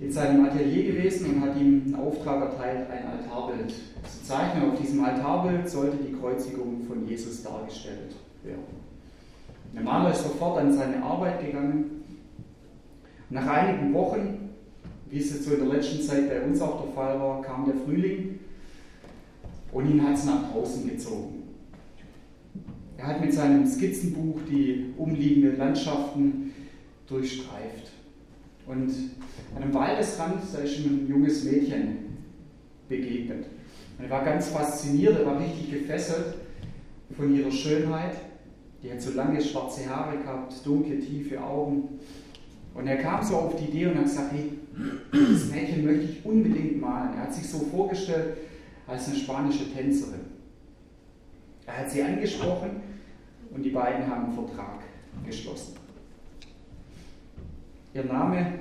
in 0.00 0.10
seinem 0.10 0.44
Atelier 0.44 0.92
gewesen 0.92 1.34
und 1.34 1.40
hat 1.42 1.56
ihm 1.56 1.82
einen 1.86 1.94
Auftrag 1.94 2.42
erteilt, 2.42 2.90
ein 2.90 3.06
Altarbild 3.06 3.70
zu 3.70 4.24
zeichnen. 4.24 4.70
Auf 4.70 4.80
diesem 4.80 5.04
Altarbild 5.04 5.68
sollte 5.68 5.98
die 5.98 6.12
Kreuzigung 6.12 6.82
von 6.88 7.06
Jesus 7.06 7.42
dargestellt 7.42 8.16
werden. 8.42 8.82
Der 9.74 9.82
Maler 9.82 10.12
ist 10.12 10.24
sofort 10.24 10.58
an 10.58 10.72
seine 10.72 11.02
Arbeit 11.02 11.44
gegangen. 11.44 12.02
nach 13.30 13.46
einigen 13.46 13.94
Wochen, 13.94 14.50
wie 15.08 15.18
es 15.18 15.30
jetzt 15.30 15.44
so 15.44 15.54
in 15.54 15.60
der 15.60 15.76
letzten 15.76 16.02
Zeit 16.02 16.28
bei 16.28 16.42
uns 16.42 16.60
auch 16.60 16.82
der 16.82 16.92
Fall 16.92 17.18
war, 17.18 17.40
kam 17.40 17.64
der 17.64 17.74
Frühling 17.74 18.40
und 19.72 19.90
ihn 19.90 20.06
hat 20.06 20.14
es 20.14 20.26
nach 20.26 20.52
draußen 20.52 20.86
gezogen. 20.86 21.42
Er 22.98 23.06
hat 23.06 23.20
mit 23.20 23.32
seinem 23.32 23.66
Skizzenbuch 23.66 24.40
die 24.48 24.92
umliegenden 24.96 25.56
Landschaften 25.56 26.52
durchstreift. 27.08 27.90
Und 28.66 28.90
an 29.56 29.62
einem 29.62 29.74
Waldesrand, 29.74 30.42
ist 30.42 30.78
ihm 30.78 31.04
ein 31.04 31.08
junges 31.08 31.44
Mädchen 31.44 31.98
begegnet. 32.88 33.46
Und 33.98 34.04
er 34.04 34.10
war 34.10 34.24
ganz 34.24 34.48
fasziniert, 34.48 35.18
er 35.18 35.26
war 35.26 35.40
richtig 35.40 35.70
gefesselt 35.70 36.34
von 37.16 37.34
ihrer 37.34 37.50
Schönheit. 37.50 38.16
Die 38.82 38.90
hat 38.90 39.00
so 39.00 39.12
lange 39.12 39.40
schwarze 39.40 39.88
Haare 39.88 40.18
gehabt, 40.18 40.54
dunkle, 40.64 40.98
tiefe 40.98 41.40
Augen. 41.40 42.00
Und 42.74 42.86
er 42.86 42.96
kam 42.96 43.22
so 43.22 43.36
auf 43.36 43.56
die 43.56 43.64
Idee 43.64 43.86
und 43.86 43.96
hat 43.96 44.04
gesagt, 44.04 44.32
hey, 44.32 44.50
das 45.12 45.50
Mädchen 45.50 45.84
möchte 45.84 46.04
ich 46.04 46.24
unbedingt 46.24 46.80
malen. 46.80 47.14
Er 47.14 47.22
hat 47.22 47.34
sich 47.34 47.48
so 47.48 47.58
vorgestellt 47.58 48.36
als 48.86 49.08
eine 49.08 49.16
spanische 49.16 49.72
Tänzerin. 49.72 50.20
Er 51.66 51.78
hat 51.78 51.90
sie 51.90 52.02
angesprochen 52.02 52.70
und 53.54 53.62
die 53.62 53.70
beiden 53.70 54.06
haben 54.08 54.24
einen 54.24 54.34
Vertrag 54.34 54.80
geschlossen. 55.24 55.81
Ihr 57.94 58.04
Name 58.04 58.58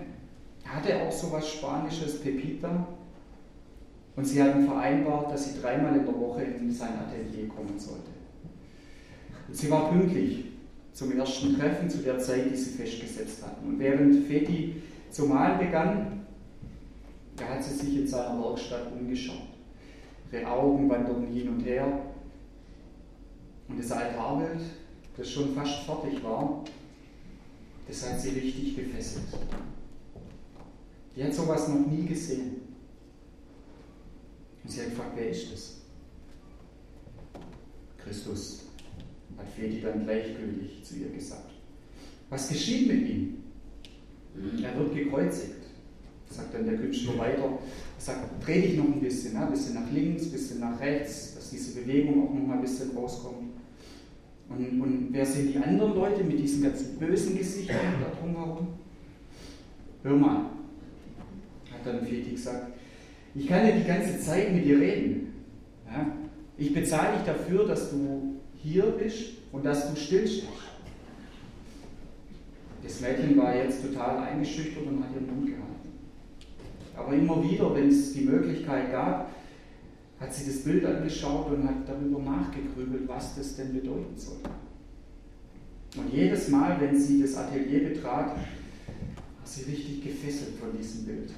hatte 0.65 1.01
auch 1.01 1.11
so 1.11 1.31
was 1.31 1.47
Spanisches, 1.47 2.21
Pepita. 2.21 2.87
Und 4.15 4.25
sie 4.25 4.41
hatten 4.43 4.65
vereinbart, 4.65 5.31
dass 5.31 5.45
sie 5.45 5.61
dreimal 5.61 5.95
in 5.95 6.05
der 6.05 6.19
Woche 6.19 6.43
in 6.43 6.69
sein 6.71 6.99
Atelier 6.99 7.47
kommen 7.47 7.79
sollte. 7.79 8.11
Und 9.47 9.55
sie 9.55 9.71
war 9.71 9.89
pünktlich 9.89 10.45
zum 10.93 11.17
ersten 11.17 11.57
Treffen, 11.57 11.89
zu 11.89 11.99
der 11.99 12.19
Zeit, 12.19 12.51
die 12.51 12.57
sie 12.57 12.71
festgesetzt 12.71 13.43
hatten. 13.43 13.67
Und 13.67 13.79
während 13.79 14.27
Feti 14.27 14.81
zu 15.09 15.25
malen 15.25 15.59
begann, 15.59 16.25
da 17.37 17.45
hat 17.45 17.63
sie 17.63 17.73
sich 17.73 17.97
in 17.99 18.07
seiner 18.07 18.37
Werkstatt 18.43 18.91
umgeschaut. 18.91 19.47
Ihre 20.31 20.47
Augen 20.47 20.89
wanderten 20.89 21.27
hin 21.27 21.49
und 21.49 21.61
her. 21.61 21.87
Und 23.67 23.79
das 23.79 23.91
Altarbild, 23.91 24.59
das 25.15 25.29
schon 25.29 25.53
fast 25.55 25.83
fertig 25.83 26.21
war, 26.23 26.63
das 27.87 28.09
hat 28.09 28.21
sie 28.21 28.29
richtig 28.29 28.75
gefesselt. 28.75 29.25
Die 31.15 31.23
hat 31.23 31.33
sowas 31.33 31.67
noch 31.67 31.87
nie 31.87 32.05
gesehen. 32.05 32.61
Und 34.63 34.71
sie 34.71 34.81
hat 34.81 34.89
gefragt, 34.89 35.11
wer 35.15 35.29
ist 35.29 35.51
das? 35.51 35.77
Christus, 37.97 38.63
hat 39.37 39.47
Feti 39.55 39.81
dann 39.81 40.03
gleichgültig 40.05 40.83
zu 40.83 40.95
ihr 40.95 41.09
gesagt. 41.09 41.51
Was 42.29 42.49
geschieht 42.49 42.87
mit 42.87 43.09
ihm? 43.09 43.43
Mhm. 44.35 44.63
Er 44.63 44.77
wird 44.77 44.95
gekreuzigt. 44.95 45.55
Sagt 46.29 46.53
dann 46.53 46.65
der 46.65 46.77
Künstler 46.77 47.17
weiter, 47.17 47.43
er 47.43 47.59
sagt, 47.97 48.45
dreh 48.45 48.61
dich 48.61 48.77
noch 48.77 48.85
ein 48.85 49.01
bisschen, 49.01 49.35
ein 49.35 49.51
bisschen 49.51 49.73
nach 49.73 49.91
links, 49.91 50.23
ein 50.23 50.31
bisschen 50.31 50.59
nach 50.61 50.79
rechts, 50.79 51.35
dass 51.35 51.49
diese 51.49 51.81
Bewegung 51.81 52.25
auch 52.25 52.33
noch 52.33 52.47
mal 52.47 52.55
ein 52.55 52.61
bisschen 52.61 52.95
rauskommt. 52.95 53.40
Und, 54.57 54.81
und 54.81 55.07
wer 55.11 55.25
sind 55.25 55.53
die 55.53 55.57
anderen 55.57 55.95
Leute 55.95 56.23
mit 56.23 56.39
diesen 56.39 56.63
ganzen 56.63 56.97
bösen 56.99 57.37
Gesichtern 57.37 57.77
da 58.01 58.19
drumherum? 58.19 58.67
Hör 60.03 60.15
mal, 60.15 60.45
hat 61.71 61.85
dann 61.85 62.05
Feti 62.05 62.31
gesagt, 62.31 62.73
ich 63.33 63.47
kann 63.47 63.65
ja 63.65 63.75
die 63.75 63.87
ganze 63.87 64.19
Zeit 64.19 64.53
mit 64.53 64.65
dir 64.65 64.79
reden. 64.79 65.33
Ja? 65.85 66.05
Ich 66.57 66.73
bezahle 66.73 67.17
dich 67.17 67.25
dafür, 67.25 67.67
dass 67.67 67.91
du 67.91 68.39
hier 68.61 68.83
bist 68.83 69.33
und 69.51 69.65
dass 69.65 69.89
du 69.89 69.99
stillstehst. 69.99 70.47
Das 72.83 72.99
Mädchen 72.99 73.37
war 73.37 73.55
jetzt 73.55 73.83
total 73.83 74.19
eingeschüchtert 74.19 74.85
und 74.85 75.03
hat 75.03 75.13
ihren 75.13 75.27
Mund 75.27 75.47
gehalten. 75.47 75.71
Aber 76.97 77.13
immer 77.13 77.43
wieder, 77.43 77.73
wenn 77.75 77.87
es 77.87 78.13
die 78.13 78.21
Möglichkeit 78.21 78.91
gab, 78.91 79.29
hat 80.21 80.33
sie 80.33 80.45
das 80.45 80.63
Bild 80.63 80.85
angeschaut 80.85 81.51
und 81.51 81.67
hat 81.67 81.87
darüber 81.87 82.19
nachgegrübelt, 82.19 83.07
was 83.07 83.35
das 83.35 83.55
denn 83.55 83.73
bedeuten 83.73 84.15
soll. 84.15 84.37
Und 85.97 86.13
jedes 86.13 86.47
Mal, 86.47 86.79
wenn 86.79 86.97
sie 86.97 87.21
das 87.21 87.35
Atelier 87.35 87.89
betrat, 87.89 88.27
war 88.27 88.37
sie 89.43 89.63
richtig 89.63 90.03
gefesselt 90.03 90.57
von 90.59 90.77
diesem 90.77 91.05
Bild. 91.05 91.31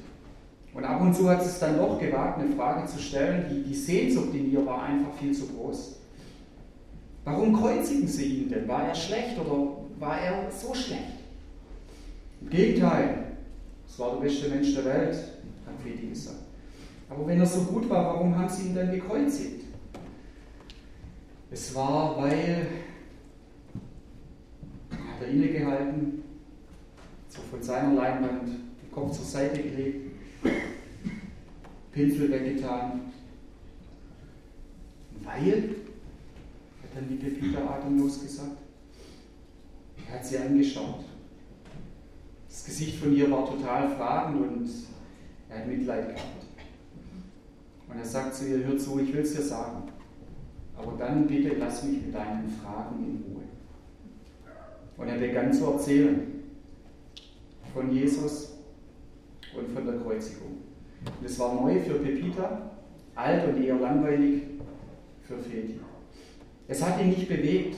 Und 0.73 0.83
ab 0.83 1.01
und 1.01 1.15
zu 1.15 1.29
hat 1.29 1.41
sie 1.41 1.49
es 1.49 1.59
dann 1.59 1.77
doch 1.77 1.97
gewagt, 1.97 2.39
eine 2.39 2.53
Frage 2.55 2.85
zu 2.87 2.99
stellen, 2.99 3.45
die, 3.49 3.63
die 3.63 3.75
Sehnsucht 3.75 4.33
in 4.33 4.51
ihr 4.51 4.65
war 4.65 4.83
einfach 4.83 5.13
viel 5.17 5.33
zu 5.33 5.47
groß. 5.47 5.95
Warum 7.23 7.55
kreuzigen 7.55 8.07
sie 8.07 8.25
ihn 8.25 8.49
denn? 8.49 8.67
War 8.67 8.87
er 8.87 8.95
schlecht 8.95 9.39
oder 9.39 9.77
war 9.97 10.19
er 10.19 10.51
so 10.51 10.73
schlecht? 10.73 11.19
Im 12.41 12.49
Gegenteil, 12.49 13.37
es 13.87 13.97
war 13.97 14.15
der 14.15 14.27
beste 14.27 14.49
Mensch 14.49 14.75
der 14.75 14.85
Welt, 14.85 15.15
hat 15.15 15.81
Feti 15.81 16.07
gesagt. 16.07 16.52
Aber 17.13 17.27
wenn 17.27 17.39
er 17.39 17.45
so 17.45 17.61
gut 17.61 17.87
war, 17.89 18.05
warum 18.05 18.35
haben 18.35 18.49
sie 18.49 18.69
ihn 18.69 18.75
dann 18.75 18.91
gekreuzigt? 18.91 19.65
Es 21.51 21.75
war, 21.75 22.17
weil 22.17 22.67
hat 24.89 25.21
er 25.21 25.27
innegehalten, 25.27 26.23
so 27.29 27.41
von 27.51 27.61
seiner 27.61 27.93
Leinwand 27.93 28.47
den 28.47 28.91
Kopf 28.91 29.15
zur 29.15 29.25
Seite 29.25 29.61
gelegt, 29.61 30.11
Pinsel 31.91 32.31
weggetan. 32.31 33.01
Weil, 35.23 35.75
hat 36.81 36.95
dann 36.95 37.07
die 37.07 37.15
Pepita 37.15 37.59
atemlos 37.59 38.23
gesagt, 38.23 38.57
er 40.07 40.15
hat 40.15 40.25
sie 40.25 40.39
angeschaut. 40.39 41.05
Das 42.49 42.65
Gesicht 42.65 42.95
von 42.95 43.15
ihr 43.15 43.29
war 43.29 43.45
total 43.45 43.95
fragend 43.95 44.41
und 44.41 44.69
er 45.49 45.59
hat 45.59 45.67
Mitleid 45.67 46.15
gehabt. 46.15 46.42
Und 47.93 47.99
er 47.99 48.05
sagt 48.05 48.33
zu 48.33 48.47
ihr, 48.47 48.65
hör 48.65 48.77
zu, 48.77 48.99
ich 48.99 49.13
will 49.13 49.21
es 49.21 49.35
dir 49.35 49.41
sagen. 49.43 49.83
Aber 50.75 50.93
dann 50.97 51.27
bitte 51.27 51.55
lass 51.59 51.83
mich 51.83 52.01
mit 52.01 52.15
deinen 52.15 52.49
Fragen 52.49 52.95
in 52.97 53.23
Ruhe. 53.23 53.43
Und 54.97 55.07
er 55.07 55.19
begann 55.19 55.53
zu 55.53 55.65
erzählen 55.65 56.43
von 57.71 57.91
Jesus 57.91 58.53
und 59.55 59.69
von 59.69 59.85
der 59.85 59.97
Kreuzigung. 59.97 60.57
Und 61.19 61.25
es 61.25 61.37
war 61.37 61.53
neu 61.53 61.79
für 61.81 61.95
Pepita, 61.95 62.71
alt 63.13 63.47
und 63.47 63.63
eher 63.63 63.75
langweilig 63.75 64.43
für 65.21 65.37
Feti. 65.37 65.79
Es 66.67 66.83
hat 66.83 66.99
ihn 66.99 67.09
nicht 67.09 67.27
bewegt. 67.27 67.75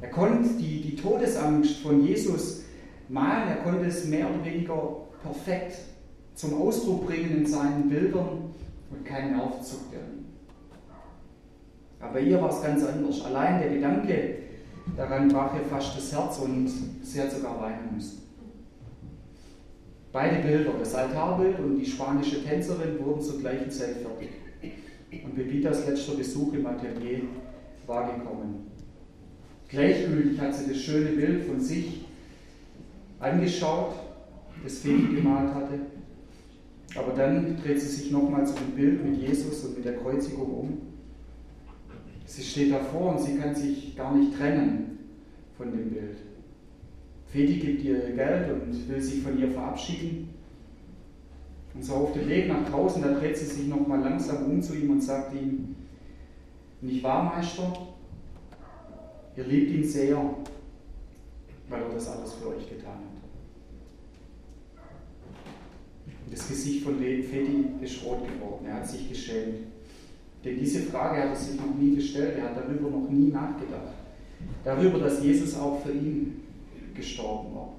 Er 0.00 0.10
konnte 0.10 0.48
die, 0.58 0.80
die 0.80 0.96
Todesangst 0.96 1.78
von 1.78 2.04
Jesus 2.04 2.62
malen, 3.08 3.48
er 3.48 3.56
konnte 3.56 3.86
es 3.86 4.04
mehr 4.06 4.28
oder 4.28 4.44
weniger 4.44 4.96
perfekt 5.22 5.78
zum 6.34 6.60
Ausdruck 6.60 7.06
bringen 7.06 7.38
in 7.38 7.46
seinen 7.46 7.88
Bildern 7.88 8.54
und 8.90 9.04
keinen 9.04 9.38
zuckt 9.62 9.94
er 9.94 10.06
Aber 12.06 12.20
ihr 12.20 12.40
war 12.40 12.50
es 12.50 12.62
ganz 12.62 12.84
anders. 12.84 13.24
Allein 13.24 13.60
der 13.60 13.70
Gedanke 13.70 14.36
daran 14.96 15.28
brach 15.28 15.54
ihr 15.54 15.64
fast 15.64 15.96
das 15.96 16.12
Herz 16.12 16.38
und 16.38 16.68
sie 17.02 17.20
hat 17.20 17.30
sogar 17.30 17.60
weinen 17.60 17.94
müssen. 17.94 18.22
Beide 20.12 20.42
Bilder, 20.42 20.72
das 20.78 20.94
Altarbild 20.94 21.58
und 21.58 21.78
die 21.78 21.86
spanische 21.86 22.42
Tänzerin, 22.42 22.98
wurden 23.04 23.20
zur 23.20 23.40
gleichen 23.40 23.70
Zeit 23.70 23.96
fertig. 23.96 24.30
Und 25.24 25.34
Bebitas 25.34 25.86
letzter 25.86 26.14
Besuch 26.14 26.54
im 26.54 26.66
Atelier 26.66 27.22
war 27.86 28.12
gekommen. 28.12 28.70
Gleichgültig 29.68 30.40
hat 30.40 30.54
sie 30.54 30.68
das 30.68 30.78
schöne 30.78 31.10
Bild 31.10 31.44
von 31.44 31.60
sich 31.60 32.06
angeschaut, 33.20 33.94
das 34.64 34.78
Feli 34.78 35.14
gemalt 35.14 35.54
hatte. 35.54 35.78
Aber 36.94 37.12
dann 37.12 37.56
dreht 37.62 37.80
sie 37.80 37.88
sich 37.88 38.10
nochmal 38.10 38.46
zu 38.46 38.54
dem 38.54 38.74
Bild 38.74 39.04
mit 39.04 39.20
Jesus 39.20 39.64
und 39.64 39.76
mit 39.76 39.84
der 39.84 39.96
Kreuzigung 39.96 40.46
um. 40.46 40.78
Sie 42.24 42.42
steht 42.42 42.72
davor 42.72 43.12
und 43.12 43.20
sie 43.20 43.36
kann 43.36 43.54
sich 43.54 43.96
gar 43.96 44.14
nicht 44.14 44.36
trennen 44.36 44.98
von 45.56 45.70
dem 45.70 45.90
Bild. 45.90 46.18
Fedi 47.26 47.58
gibt 47.58 47.82
ihr 47.82 47.98
Geld 48.14 48.50
und 48.50 48.88
will 48.88 49.00
sich 49.00 49.22
von 49.22 49.38
ihr 49.38 49.50
verabschieden. 49.50 50.28
Und 51.74 51.84
so 51.84 51.94
auf 51.94 52.12
dem 52.12 52.28
Weg 52.28 52.48
nach 52.48 52.68
draußen, 52.68 53.02
da 53.02 53.12
dreht 53.12 53.36
sie 53.36 53.44
sich 53.44 53.68
nochmal 53.68 54.00
langsam 54.00 54.46
um 54.46 54.62
zu 54.62 54.74
ihm 54.74 54.90
und 54.90 55.02
sagt 55.02 55.34
ihm, 55.34 55.76
nicht 56.80 57.02
wahr, 57.02 57.34
Meister? 57.34 57.72
Ihr 59.36 59.44
liebt 59.44 59.70
ihn 59.70 59.84
sehr, 59.84 60.16
weil 61.68 61.82
er 61.82 61.88
das 61.90 62.08
alles 62.08 62.34
für 62.34 62.48
euch 62.48 62.68
getan 62.68 62.92
hat. 62.92 63.18
Und 66.06 66.17
das 66.30 66.48
Gesicht 66.48 66.84
von 66.84 66.98
Feti 66.98 67.66
ist 67.80 68.04
rot 68.04 68.26
geworden. 68.26 68.66
Er 68.66 68.74
hat 68.74 68.88
sich 68.88 69.08
geschämt. 69.08 69.66
Denn 70.44 70.58
diese 70.58 70.80
Frage 70.82 71.22
hat 71.22 71.30
er 71.30 71.36
sich 71.36 71.56
noch 71.56 71.74
nie 71.74 71.96
gestellt. 71.96 72.36
Er 72.38 72.50
hat 72.50 72.56
darüber 72.56 72.90
noch 72.90 73.08
nie 73.08 73.30
nachgedacht. 73.30 73.94
Darüber, 74.64 74.98
dass 74.98 75.22
Jesus 75.22 75.56
auch 75.56 75.82
für 75.82 75.92
ihn 75.92 76.42
gestorben 76.94 77.54
war. 77.54 77.74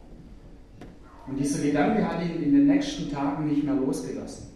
Und 1.28 1.40
dieser 1.40 1.64
Gedanke 1.64 2.08
hat 2.08 2.24
ihn 2.24 2.42
in 2.42 2.52
den 2.54 2.68
nächsten 2.68 3.12
Tagen 3.12 3.48
nicht 3.48 3.64
mehr 3.64 3.76
losgelassen. 3.76 4.48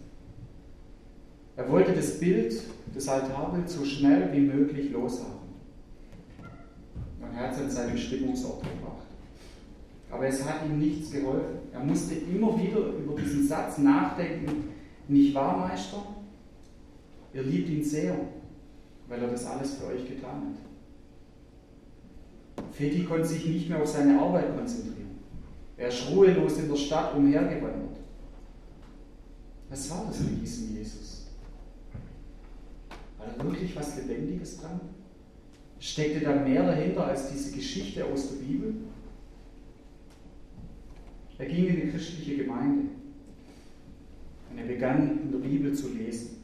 Er 1.55 1.69
wollte 1.69 1.93
das 1.93 2.19
Bild, 2.19 2.61
das 2.95 3.07
Altarbild, 3.07 3.69
so 3.69 3.85
schnell 3.85 4.29
wie 4.33 4.39
möglich 4.39 4.91
loshaben. 4.91 5.43
Und 7.21 7.37
er 7.37 7.47
hat 7.47 7.53
es 7.53 7.61
an 7.61 7.69
seinen 7.69 7.97
Stimmungsort 7.97 8.63
gebracht. 8.63 9.02
Aber 10.13 10.27
es 10.27 10.47
hat 10.47 10.65
ihm 10.65 10.77
nichts 10.77 11.11
geholfen. 11.11 11.57
Er 11.71 11.79
musste 11.79 12.13
immer 12.13 12.55
wieder 12.61 12.77
über 12.77 13.19
diesen 13.19 13.47
Satz 13.47 13.79
nachdenken, 13.79 14.69
nicht 15.07 15.33
wahr, 15.33 15.57
Meister? 15.57 16.03
Ihr 17.33 17.41
liebt 17.41 17.67
ihn 17.69 17.83
sehr, 17.83 18.15
weil 19.07 19.23
er 19.23 19.29
das 19.29 19.47
alles 19.47 19.73
für 19.73 19.87
euch 19.87 20.07
getan 20.07 20.53
hat. 22.57 22.65
Feti 22.71 23.03
konnte 23.05 23.25
sich 23.25 23.43
nicht 23.47 23.69
mehr 23.69 23.81
auf 23.81 23.87
seine 23.87 24.21
Arbeit 24.21 24.55
konzentrieren. 24.55 25.19
Er 25.77 25.87
ist 25.87 26.07
ruhelos 26.11 26.59
in 26.59 26.69
der 26.69 26.75
Stadt 26.75 27.15
umhergewandert. 27.15 27.97
Was 29.69 29.89
war 29.89 30.05
das 30.07 30.19
mit 30.19 30.39
diesem 30.43 30.77
Jesus? 30.77 31.25
War 33.17 33.25
da 33.35 33.43
wirklich 33.43 33.75
was 33.75 33.97
Lebendiges 33.97 34.59
dran? 34.59 34.79
Steckte 35.79 36.23
da 36.23 36.35
mehr 36.35 36.63
dahinter 36.63 37.07
als 37.07 37.31
diese 37.31 37.51
Geschichte 37.55 38.05
aus 38.05 38.29
der 38.29 38.45
Bibel? 38.45 38.75
Er 41.37 41.45
ging 41.45 41.67
in 41.67 41.75
die 41.75 41.91
christliche 41.91 42.43
Gemeinde 42.43 42.89
und 44.51 44.57
er 44.57 44.65
begann 44.65 45.21
in 45.23 45.31
der 45.31 45.39
Bibel 45.39 45.73
zu 45.73 45.89
lesen. 45.89 46.43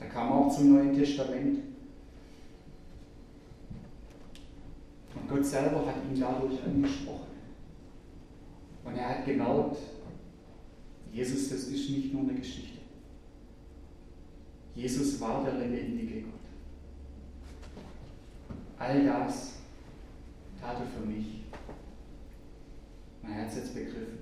Er 0.00 0.08
kam 0.08 0.32
auch 0.32 0.54
zum 0.54 0.74
Neuen 0.74 0.94
Testament. 0.94 1.60
Und 5.14 5.28
Gott 5.28 5.44
selber 5.44 5.86
hat 5.86 5.96
ihn 6.10 6.20
dadurch 6.20 6.62
angesprochen. 6.64 7.28
Und 8.84 8.96
er 8.96 9.08
hat 9.08 9.24
gemerkt, 9.24 9.76
Jesus, 11.12 11.48
das 11.50 11.64
ist 11.64 11.90
nicht 11.90 12.12
nur 12.12 12.22
eine 12.22 12.34
Geschichte. 12.34 12.78
Jesus 14.74 15.20
war 15.20 15.44
der 15.44 15.54
lebendige 15.54 16.22
Gott. 16.22 16.32
All 18.78 19.04
das 19.04 19.54
tat 20.60 20.76
er 20.80 20.86
für 20.86 21.06
mich. 21.06 21.37
Er 23.30 23.42
hat 23.42 23.48
es 23.50 23.56
jetzt 23.56 23.74
begriffen. 23.74 24.18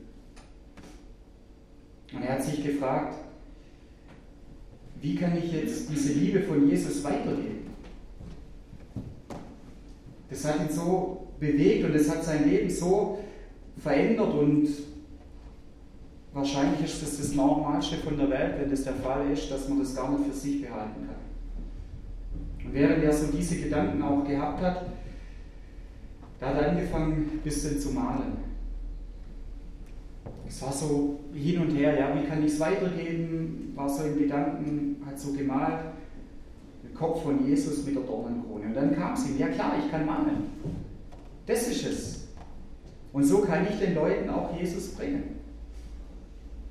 Und 2.12 2.22
er 2.22 2.34
hat 2.34 2.42
sich 2.42 2.64
gefragt, 2.64 3.14
wie 5.00 5.16
kann 5.16 5.36
ich 5.36 5.52
jetzt 5.52 5.90
diese 5.90 6.14
Liebe 6.14 6.42
von 6.42 6.68
Jesus 6.68 7.04
weitergeben? 7.04 7.66
Das 10.30 10.44
hat 10.44 10.60
ihn 10.60 10.74
so 10.74 11.28
bewegt 11.38 11.84
und 11.84 11.94
es 11.94 12.10
hat 12.10 12.24
sein 12.24 12.48
Leben 12.48 12.70
so 12.70 13.18
verändert 13.78 14.34
und 14.34 14.68
wahrscheinlich 16.32 16.84
ist 16.84 17.02
das 17.02 17.18
das 17.18 17.34
Normalste 17.34 17.96
von 17.98 18.16
der 18.16 18.30
Welt, 18.30 18.54
wenn 18.58 18.70
das 18.70 18.84
der 18.84 18.94
Fall 18.94 19.30
ist, 19.30 19.50
dass 19.50 19.68
man 19.68 19.80
das 19.80 19.94
gar 19.94 20.10
nicht 20.10 20.30
für 20.30 20.36
sich 20.36 20.62
behalten 20.62 21.06
kann. 21.06 22.66
Und 22.66 22.74
während 22.74 23.04
er 23.04 23.12
so 23.12 23.26
diese 23.26 23.56
Gedanken 23.56 24.02
auch 24.02 24.24
gehabt 24.24 24.60
hat, 24.60 24.86
da 26.40 26.48
hat 26.48 26.56
er 26.56 26.70
angefangen, 26.70 27.30
ein 27.32 27.40
bisschen 27.42 27.78
zu 27.78 27.90
malen. 27.90 28.45
Es 30.48 30.62
war 30.62 30.72
so 30.72 31.20
hin 31.34 31.60
und 31.60 31.70
her, 31.70 31.98
ja, 31.98 32.14
wie 32.14 32.26
kann 32.26 32.44
ich 32.44 32.52
es 32.52 32.60
weitergeben? 32.60 33.72
War 33.74 33.88
so 33.88 34.04
in 34.04 34.18
Gedanken, 34.18 35.02
hat 35.04 35.18
so 35.18 35.32
gemalt, 35.32 35.80
den 36.84 36.94
Kopf 36.94 37.22
von 37.22 37.46
Jesus 37.46 37.84
mit 37.84 37.96
der 37.96 38.02
Dornenkrone. 38.04 38.66
Und 38.66 38.74
dann 38.74 38.94
kam 38.94 39.14
ihm, 39.14 39.38
ja 39.38 39.48
klar, 39.48 39.74
ich 39.78 39.90
kann 39.90 40.06
malen. 40.06 40.44
Das 41.46 41.68
ist 41.68 41.86
es. 41.86 42.28
Und 43.12 43.24
so 43.24 43.38
kann 43.38 43.66
ich 43.70 43.78
den 43.78 43.94
Leuten 43.94 44.28
auch 44.30 44.56
Jesus 44.58 44.88
bringen. 44.88 45.36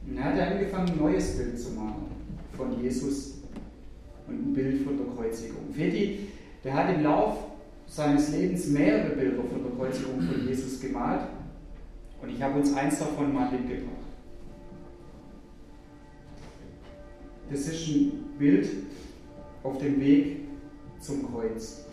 Und 0.08 0.18
er 0.18 0.24
hat 0.26 0.40
angefangen, 0.40 0.92
ein 0.92 0.98
neues 0.98 1.38
Bild 1.38 1.60
zu 1.60 1.72
malen 1.72 2.06
von 2.54 2.82
Jesus 2.82 3.36
und 4.28 4.50
ein 4.50 4.54
Bild 4.54 4.84
von 4.84 4.98
der 4.98 5.08
Kreuzigung. 5.08 5.74
Feti, 5.74 6.28
der 6.64 6.74
hat 6.74 6.96
im 6.96 7.04
Lauf 7.04 7.38
seines 7.88 8.32
Lebens 8.32 8.68
mehrere 8.68 9.16
Bilder 9.16 9.44
von 9.44 9.64
der 9.64 9.72
Kreuzigung 9.72 10.22
von 10.22 10.48
Jesus 10.48 10.80
gemalt. 10.80 11.22
Und 12.26 12.34
ich 12.34 12.42
habe 12.42 12.60
uns 12.60 12.74
eins 12.74 12.98
davon 12.98 13.32
mal 13.32 13.52
mitgebracht. 13.52 13.92
Das 17.52 17.60
ist 17.68 17.88
ein 17.88 18.26
Bild 18.40 18.68
auf 19.62 19.78
dem 19.78 20.00
Weg 20.00 20.38
zum 21.00 21.32
Kreuz. 21.32 21.86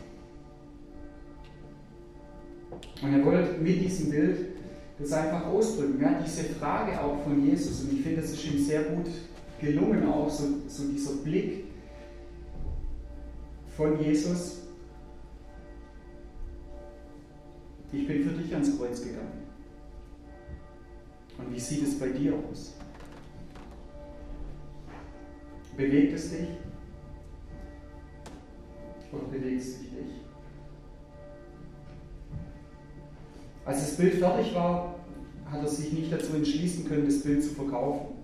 Und 3.03 3.13
er 3.13 3.25
wollte 3.27 3.61
mit 3.61 3.83
diesem 3.83 4.11
Bild 4.11 4.39
das 4.99 5.13
einfach 5.13 5.47
ausdrücken. 5.49 6.01
Ja, 6.01 6.19
diese 6.25 6.45
Frage 6.55 6.99
auch 6.99 7.23
von 7.25 7.47
Jesus. 7.47 7.83
Und 7.83 7.93
ich 7.93 8.01
finde, 8.01 8.23
das 8.23 8.31
ist 8.31 8.47
ihm 8.47 8.59
sehr 8.59 8.85
gut 8.85 9.09
gelungen, 9.61 10.07
auch 10.07 10.31
so, 10.31 10.45
so 10.67 10.89
dieser 10.89 11.17
Blick 11.17 11.65
von 13.77 14.01
Jesus. 14.03 14.63
Ich 17.93 18.07
bin 18.07 18.23
für 18.23 18.31
dich 18.31 18.51
ans 18.55 18.79
Kreuz 18.79 19.03
gegangen. 19.03 19.42
Und 21.45 21.55
wie 21.55 21.61
sieht 21.61 21.87
es 21.87 21.99
bei 21.99 22.09
dir 22.09 22.35
aus? 22.35 22.75
Bewegt 25.77 26.15
es 26.15 26.31
dich? 26.31 26.49
Oder 29.13 29.25
bewegt 29.25 29.61
es 29.61 29.79
dich 29.79 29.93
nicht? 29.93 30.23
Als 33.65 33.81
das 33.81 33.97
Bild 33.97 34.15
fertig 34.15 34.55
war, 34.55 34.95
hat 35.51 35.61
er 35.61 35.69
sich 35.69 35.93
nicht 35.93 36.13
dazu 36.13 36.35
entschließen 36.35 36.87
können, 36.87 37.05
das 37.07 37.23
Bild 37.23 37.43
zu 37.43 37.51
verkaufen. 37.51 38.15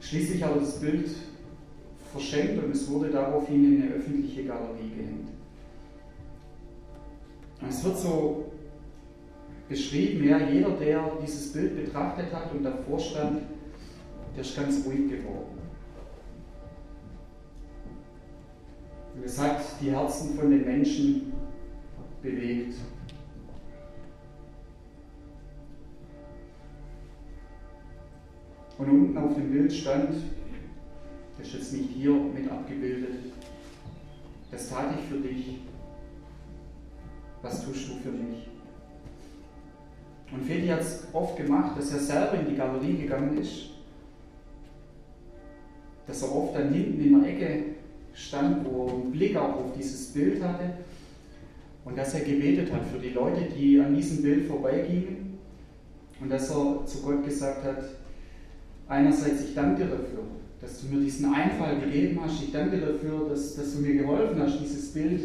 Schließlich 0.00 0.42
hat 0.42 0.54
er 0.54 0.60
das 0.60 0.80
Bild 0.80 1.10
verschenkt 2.12 2.62
und 2.62 2.70
es 2.70 2.90
wurde 2.90 3.10
daraufhin 3.10 3.76
in 3.76 3.82
eine 3.82 3.92
öffentliche 3.92 4.44
Galerie 4.44 4.90
gehängt. 4.96 5.28
Es 7.68 7.84
wird 7.84 7.98
so 7.98 8.51
beschrieben, 9.72 10.28
ja, 10.28 10.38
jeder, 10.38 10.70
der 10.72 11.12
dieses 11.22 11.50
Bild 11.50 11.74
betrachtet 11.74 12.30
hat 12.30 12.52
und 12.52 12.62
davor 12.62 12.98
stand, 12.98 13.40
der 14.34 14.42
ist 14.42 14.54
ganz 14.54 14.84
ruhig 14.84 15.08
geworden. 15.08 15.58
Und 19.14 19.24
es 19.24 19.38
hat 19.38 19.60
die 19.80 19.90
Herzen 19.90 20.38
von 20.38 20.50
den 20.50 20.64
Menschen 20.64 21.32
bewegt. 22.22 22.74
Und 28.76 28.90
unten 28.90 29.16
auf 29.16 29.34
dem 29.34 29.52
Bild 29.52 29.72
stand, 29.72 30.16
das 31.38 31.46
ist 31.46 31.54
jetzt 31.54 31.72
nicht 31.72 31.90
hier 31.90 32.12
mit 32.12 32.50
abgebildet, 32.50 33.32
das 34.50 34.68
tat 34.68 34.94
ich 34.98 35.08
für 35.08 35.26
dich. 35.26 35.60
Was 37.40 37.64
tust 37.64 37.88
du 37.88 37.94
für 38.02 38.12
mich? 38.12 38.51
Und 40.32 40.44
Fedi 40.46 40.68
hat 40.68 40.80
es 40.80 41.06
oft 41.12 41.36
gemacht, 41.36 41.76
dass 41.76 41.92
er 41.92 41.98
selber 41.98 42.40
in 42.40 42.48
die 42.48 42.56
Galerie 42.56 42.96
gegangen 42.96 43.36
ist, 43.38 43.70
dass 46.06 46.22
er 46.22 46.34
oft 46.34 46.56
dann 46.56 46.72
hinten 46.72 47.00
in 47.00 47.20
der 47.20 47.30
Ecke 47.30 47.64
stand, 48.14 48.66
wo 48.66 48.86
er 48.86 48.92
einen 48.94 49.12
Blick 49.12 49.36
auch 49.36 49.56
auf 49.56 49.72
dieses 49.76 50.06
Bild 50.12 50.42
hatte. 50.42 50.72
Und 51.84 51.98
dass 51.98 52.14
er 52.14 52.20
gebetet 52.20 52.72
hat 52.72 52.86
für 52.86 52.98
die 52.98 53.10
Leute, 53.10 53.42
die 53.56 53.80
an 53.80 53.94
diesem 53.94 54.22
Bild 54.22 54.46
vorbeigingen. 54.46 55.38
Und 56.20 56.30
dass 56.30 56.50
er 56.50 56.86
zu 56.86 57.02
Gott 57.02 57.24
gesagt 57.24 57.64
hat, 57.64 57.84
einerseits 58.88 59.44
ich 59.44 59.54
danke 59.54 59.84
dir 59.84 59.90
dafür, 59.90 60.22
dass 60.60 60.80
du 60.80 60.94
mir 60.94 61.02
diesen 61.02 61.34
Einfall 61.34 61.80
gegeben 61.80 62.20
hast, 62.22 62.40
ich 62.40 62.52
danke 62.52 62.78
dir 62.78 62.86
dafür, 62.86 63.28
dass, 63.28 63.56
dass 63.56 63.74
du 63.74 63.80
mir 63.80 63.94
geholfen 63.94 64.40
hast, 64.40 64.60
dieses 64.60 64.92
Bild 64.92 65.20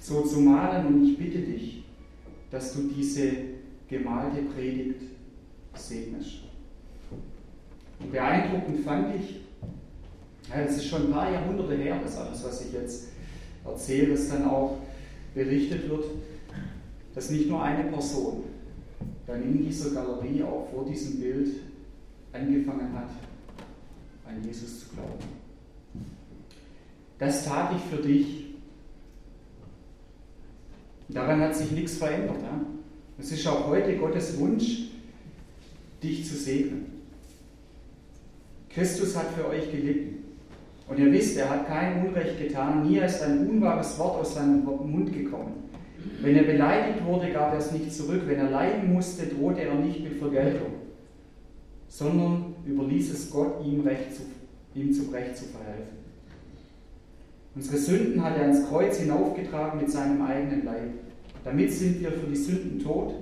so 0.00 0.22
zu 0.22 0.40
malen. 0.40 0.86
Und 0.86 1.04
ich 1.04 1.18
bitte 1.18 1.38
dich, 1.38 1.84
dass 2.50 2.72
du 2.72 2.88
diese 2.88 3.57
gemalte 3.88 4.42
Predigt 4.54 5.02
segnest. 5.74 6.40
Und 8.00 8.12
beeindruckend 8.12 8.80
fand 8.84 9.14
ich, 9.16 9.40
ja, 10.48 10.62
das 10.62 10.76
ist 10.76 10.86
schon 10.86 11.06
ein 11.06 11.12
paar 11.12 11.30
Jahrhunderte 11.30 11.74
her, 11.74 12.00
das 12.02 12.16
alles, 12.16 12.44
was 12.44 12.64
ich 12.64 12.72
jetzt 12.72 13.08
erzähle, 13.64 14.12
dass 14.12 14.28
dann 14.28 14.46
auch 14.46 14.78
berichtet 15.34 15.88
wird, 15.88 16.04
dass 17.14 17.30
nicht 17.30 17.48
nur 17.48 17.62
eine 17.62 17.84
Person 17.84 18.44
dann 19.26 19.42
in 19.42 19.64
dieser 19.64 19.90
Galerie 19.90 20.42
auch 20.42 20.68
vor 20.72 20.84
diesem 20.86 21.20
Bild 21.20 21.48
angefangen 22.32 22.92
hat, 22.94 23.10
an 24.26 24.42
Jesus 24.44 24.80
zu 24.80 24.86
glauben. 24.94 25.38
Das 27.18 27.44
tat 27.44 27.74
ich 27.76 27.82
für 27.82 28.02
dich. 28.02 28.46
Daran 31.08 31.40
hat 31.40 31.56
sich 31.56 31.70
nichts 31.72 31.96
verändert. 31.96 32.36
Ja? 32.42 32.60
Es 33.18 33.32
ist 33.32 33.46
auch 33.48 33.66
heute 33.66 33.96
Gottes 33.96 34.38
Wunsch, 34.38 34.90
dich 36.02 36.24
zu 36.26 36.36
segnen. 36.36 36.86
Christus 38.70 39.16
hat 39.16 39.32
für 39.36 39.48
euch 39.48 39.72
gelitten. 39.72 40.24
Und 40.88 40.98
ihr 40.98 41.12
wisst, 41.12 41.36
er 41.36 41.50
hat 41.50 41.66
kein 41.66 42.06
Unrecht 42.06 42.38
getan, 42.38 42.88
nie 42.88 42.98
ist 42.98 43.22
ein 43.22 43.46
unwahres 43.48 43.98
Wort 43.98 44.20
aus 44.20 44.34
seinem 44.34 44.64
Mund 44.64 45.12
gekommen. 45.12 45.64
Wenn 46.22 46.36
er 46.36 46.44
beleidigt 46.44 47.04
wurde, 47.04 47.30
gab 47.30 47.52
er 47.52 47.58
es 47.58 47.72
nicht 47.72 47.92
zurück. 47.92 48.22
Wenn 48.26 48.38
er 48.38 48.50
leiden 48.50 48.92
musste, 48.92 49.26
drohte 49.26 49.62
er 49.62 49.74
nicht 49.74 50.02
mit 50.02 50.14
Vergeltung, 50.14 50.74
sondern 51.88 52.54
überließ 52.66 53.12
es 53.12 53.30
Gott, 53.30 53.64
ihm, 53.66 53.80
Recht 53.80 54.14
zu, 54.14 54.22
ihm 54.74 54.92
zum 54.92 55.10
Recht 55.10 55.36
zu 55.36 55.44
verhelfen. 55.46 55.98
Unsere 57.54 57.76
Sünden 57.76 58.22
hat 58.22 58.36
er 58.36 58.42
ans 58.42 58.68
Kreuz 58.68 58.98
hinaufgetragen 58.98 59.80
mit 59.80 59.90
seinem 59.90 60.22
eigenen 60.22 60.64
Leib. 60.64 61.07
Damit 61.48 61.72
sind 61.72 62.02
wir 62.02 62.12
für 62.12 62.26
die 62.26 62.36
Sünden 62.36 62.78
tot 62.78 63.14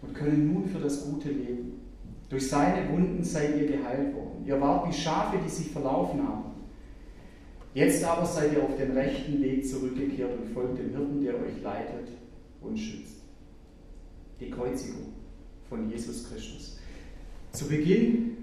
und 0.00 0.14
können 0.14 0.52
nun 0.54 0.68
für 0.68 0.78
das 0.78 1.04
Gute 1.04 1.28
leben. 1.28 1.80
Durch 2.28 2.48
seine 2.48 2.88
Wunden 2.88 3.24
seid 3.24 3.60
ihr 3.60 3.66
geheilt 3.66 4.14
worden. 4.14 4.44
Ihr 4.46 4.60
wart 4.60 4.88
wie 4.88 4.92
Schafe, 4.92 5.38
die 5.44 5.50
sich 5.50 5.72
verlaufen 5.72 6.22
haben. 6.22 6.52
Jetzt 7.74 8.04
aber 8.04 8.24
seid 8.24 8.52
ihr 8.52 8.62
auf 8.62 8.76
den 8.76 8.92
rechten 8.92 9.42
Weg 9.42 9.68
zurückgekehrt 9.68 10.38
und 10.38 10.54
folgt 10.54 10.78
dem 10.78 10.90
Hirten, 10.90 11.20
der 11.20 11.34
euch 11.34 11.60
leitet 11.60 12.06
und 12.60 12.78
schützt. 12.78 13.22
Die 14.38 14.50
Kreuzigung 14.50 15.14
von 15.68 15.90
Jesus 15.90 16.28
Christus. 16.28 16.78
Zu 17.50 17.66
Beginn 17.66 18.36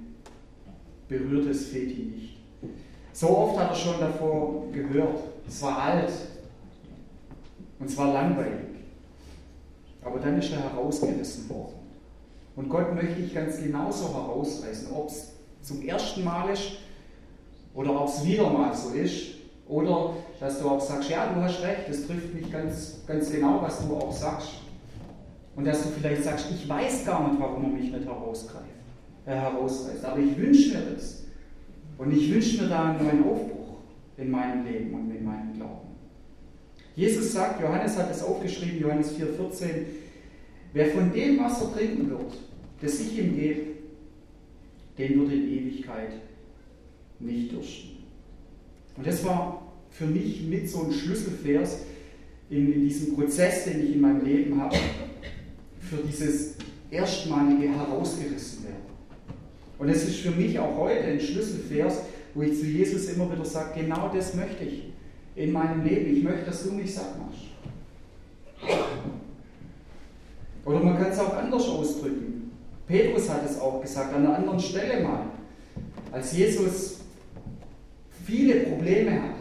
berührt 1.07 1.47
es 1.47 1.67
Feti 1.67 2.01
nicht. 2.01 2.37
So 3.13 3.29
oft 3.29 3.57
hat 3.57 3.69
er 3.69 3.75
schon 3.75 3.97
davor 3.97 4.69
gehört. 4.73 5.23
Es 5.47 5.61
war 5.61 5.77
alt 5.77 6.11
und 7.79 7.85
es 7.85 7.95
war 7.95 8.11
langweilig. 8.11 8.74
Aber 10.05 10.19
dann 10.19 10.39
ist 10.39 10.51
er 10.53 10.61
herausgerissen 10.71 11.49
worden. 11.49 11.73
Und 12.55 12.69
Gott 12.69 12.93
möchte 12.95 13.19
ich 13.19 13.33
ganz 13.33 13.61
genauso 13.61 14.13
herausreißen, 14.13 14.93
ob 14.93 15.09
es 15.09 15.33
zum 15.61 15.81
ersten 15.81 16.23
Mal 16.23 16.49
ist 16.53 16.73
oder 17.73 17.99
ob 17.99 18.07
es 18.07 18.23
wieder 18.23 18.49
mal 18.49 18.73
so 18.73 18.91
ist. 18.91 19.35
Oder 19.67 20.13
dass 20.39 20.59
du 20.59 20.69
auch 20.69 20.79
sagst, 20.79 21.09
ja, 21.09 21.33
du 21.33 21.41
hast 21.41 21.61
recht, 21.63 21.89
das 21.89 22.05
trifft 22.05 22.33
mich 22.33 22.51
ganz, 22.51 22.99
ganz 23.07 23.31
genau, 23.31 23.61
was 23.61 23.85
du 23.85 23.95
auch 23.95 24.11
sagst. 24.11 24.51
Und 25.55 25.65
dass 25.65 25.81
du 25.83 25.89
vielleicht 25.89 26.23
sagst, 26.23 26.47
ich 26.51 26.69
weiß 26.69 27.05
gar 27.05 27.27
nicht, 27.27 27.41
warum 27.41 27.63
er 27.63 27.69
mich 27.69 27.91
nicht 27.91 28.05
herausgreift, 28.05 28.65
äh, 29.25 29.31
herausreißt. 29.31 30.05
Aber 30.05 30.19
ich 30.19 30.37
wünsche 30.37 30.77
mir 30.77 30.83
das. 30.93 31.23
Und 31.97 32.11
ich 32.11 32.31
wünsche 32.31 32.61
mir 32.61 32.69
da 32.69 32.91
einen 32.91 33.03
neuen 33.03 33.23
Aufbruch 33.23 33.77
in 34.17 34.29
meinem 34.29 34.65
Leben 34.65 34.93
und 34.93 35.15
in 35.15 35.25
meinem 35.25 35.53
Glauben. 35.53 35.84
Jesus 36.95 37.33
sagt, 37.33 37.61
Johannes 37.61 37.97
hat 37.97 38.09
es 38.09 38.23
aufgeschrieben, 38.23 38.79
Johannes 38.79 39.13
4,14, 39.17 39.65
wer 40.73 40.87
von 40.87 41.11
dem 41.11 41.39
Wasser 41.39 41.73
trinken 41.73 42.09
wird, 42.09 42.33
das 42.81 42.99
ich 43.01 43.19
ihm 43.19 43.35
gebe, 43.35 43.61
den 44.97 45.19
wird 45.19 45.33
in 45.33 45.51
Ewigkeit 45.51 46.13
nicht 47.19 47.51
dürsten. 47.51 47.97
Und 48.95 49.05
das 49.05 49.25
war 49.25 49.73
für 49.89 50.05
mich 50.05 50.43
mit 50.43 50.69
so 50.69 50.83
ein 50.83 50.93
Schlüsselvers 50.93 51.79
in, 52.49 52.71
in 52.71 52.87
diesem 52.87 53.15
Prozess, 53.15 53.65
den 53.65 53.85
ich 53.85 53.95
in 53.95 54.01
meinem 54.01 54.23
Leben 54.23 54.61
habe, 54.61 54.77
für 55.81 55.97
dieses 55.97 56.55
erstmalige 56.89 57.73
herausgerissen 57.73 58.63
werden. 58.63 58.75
Und 59.77 59.89
es 59.89 60.07
ist 60.07 60.19
für 60.19 60.31
mich 60.31 60.57
auch 60.57 60.77
heute 60.77 61.03
ein 61.03 61.19
Schlüsselvers, 61.19 62.03
wo 62.33 62.41
ich 62.41 62.57
zu 62.57 62.65
Jesus 62.65 63.09
immer 63.09 63.31
wieder 63.31 63.43
sage, 63.43 63.81
genau 63.81 64.09
das 64.13 64.33
möchte 64.33 64.63
ich 64.63 64.94
in 65.35 65.51
meinem 65.51 65.83
Leben. 65.83 66.17
Ich 66.17 66.23
möchte, 66.23 66.45
dass 66.45 66.63
du 66.63 66.71
mich 66.71 66.93
satt 66.93 67.17
machst. 67.19 67.41
Oder 70.65 70.79
man 70.79 70.97
kann 70.97 71.11
es 71.11 71.19
auch 71.19 71.35
anders 71.35 71.67
ausdrücken. 71.67 72.51
Petrus 72.87 73.29
hat 73.29 73.45
es 73.45 73.59
auch 73.59 73.81
gesagt, 73.81 74.13
an 74.13 74.25
einer 74.25 74.37
anderen 74.37 74.59
Stelle 74.59 75.03
mal. 75.03 75.25
Als 76.11 76.35
Jesus 76.35 76.99
viele 78.25 78.61
Probleme 78.61 79.11
hat 79.11 79.35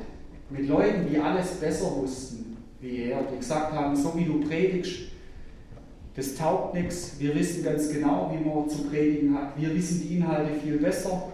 mit 0.51 0.69
Leuten, 0.69 1.09
die 1.11 1.19
alles 1.19 1.53
besser 1.55 1.95
wussten 1.97 2.45
wie 2.85 3.05
er, 3.05 3.23
die 3.23 3.39
gesagt 3.39 3.73
haben, 3.73 3.97
so 3.97 4.17
wie 4.17 4.25
du 4.25 4.41
predigst, 4.41 5.09
das 6.17 6.35
taugt 6.37 6.75
nichts, 6.75 7.17
wir 7.19 7.35
wissen 7.35 7.65
ganz 7.65 7.91
genau, 7.91 8.33
wie 8.33 8.45
man 8.47 8.69
zu 8.69 8.85
predigen 8.85 9.35
hat, 9.35 9.59
wir 9.59 9.75
wissen 9.75 10.03
die 10.03 10.17
Inhalte 10.17 10.55
viel 10.63 10.79
besser, 10.79 11.33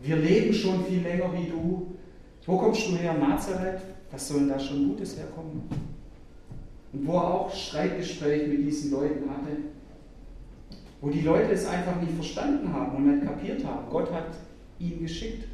wir 0.00 0.16
leben 0.16 0.54
schon 0.54 0.84
viel 0.86 1.02
länger 1.02 1.30
wie 1.34 1.50
du. 1.50 1.88
Wo 2.46 2.56
kommst 2.56 2.88
du 2.88 2.96
her? 2.96 3.14
Nazareth? 3.14 3.80
Was 4.10 4.28
soll 4.28 4.40
denn 4.40 4.48
da 4.48 4.58
schon 4.58 4.88
Gutes 4.88 5.16
herkommen? 5.16 5.62
Und 6.92 7.06
wo 7.06 7.12
er 7.14 7.34
auch 7.34 7.54
Streitgespräche 7.54 8.48
mit 8.48 8.66
diesen 8.66 8.90
Leuten 8.90 9.30
hatte, 9.30 9.56
wo 11.00 11.08
die 11.08 11.22
Leute 11.22 11.52
es 11.52 11.66
einfach 11.66 12.00
nicht 12.00 12.14
verstanden 12.14 12.72
haben 12.72 12.96
und 12.96 13.06
nicht 13.06 13.26
kapiert 13.26 13.64
haben. 13.64 13.90
Gott 13.90 14.12
hat 14.12 14.26
ihn 14.78 15.00
geschickt, 15.00 15.48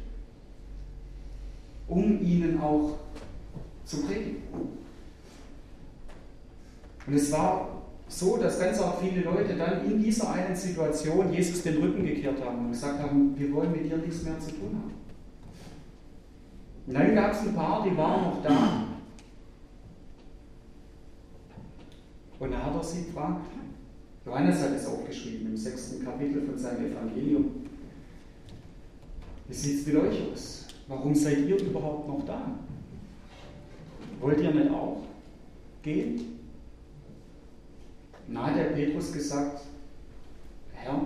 um 1.87 2.21
ihnen 2.21 2.61
auch 2.61 2.97
zu 3.85 4.03
predigen. 4.03 4.43
Und 7.07 7.13
es 7.13 7.31
war 7.31 7.83
so, 8.07 8.37
dass 8.37 8.59
ganz 8.59 8.79
auch 8.79 8.99
viele 9.01 9.21
Leute 9.21 9.55
dann 9.55 9.85
in 9.89 10.01
dieser 10.01 10.31
einen 10.31 10.55
Situation 10.55 11.33
Jesus 11.33 11.63
den 11.63 11.77
Rücken 11.77 12.05
gekehrt 12.05 12.43
haben 12.43 12.65
und 12.65 12.71
gesagt 12.71 12.99
haben, 12.99 13.33
wir 13.37 13.51
wollen 13.53 13.71
mit 13.71 13.85
dir 13.85 13.97
nichts 13.97 14.23
mehr 14.23 14.39
zu 14.39 14.51
tun 14.51 14.75
haben. 14.75 14.93
Und 16.89 16.95
dann 16.95 17.13
gab 17.13 17.33
es 17.33 17.41
ein 17.41 17.53
paar, 17.53 17.83
die 17.83 17.95
waren 17.95 18.23
noch 18.23 18.41
da. 18.41 18.83
Und 22.39 22.51
da 22.51 22.65
hat 22.65 22.73
er 22.73 22.83
sie 22.83 23.05
gefragt. 23.05 23.45
Johannes 24.25 24.59
hat 24.63 24.71
es 24.71 24.87
aufgeschrieben 24.87 25.49
im 25.49 25.55
sechsten 25.55 26.03
Kapitel 26.03 26.41
von 26.41 26.57
seinem 26.57 26.91
Evangelium. 26.91 27.51
Wie 29.47 29.53
sieht 29.53 29.81
es 29.81 29.85
mit 29.85 29.97
euch 29.97 30.31
aus? 30.33 30.65
Warum 30.87 31.13
seid 31.13 31.47
ihr 31.47 31.61
überhaupt 31.61 32.07
noch 32.07 32.25
da? 32.25 32.57
Wollt 34.19 34.41
ihr 34.41 34.51
nicht 34.51 34.71
auch 34.71 35.03
gehen? 35.83 36.39
Na, 38.27 38.51
der 38.51 38.71
Petrus 38.71 39.13
gesagt, 39.13 39.61
Herr, 40.73 41.05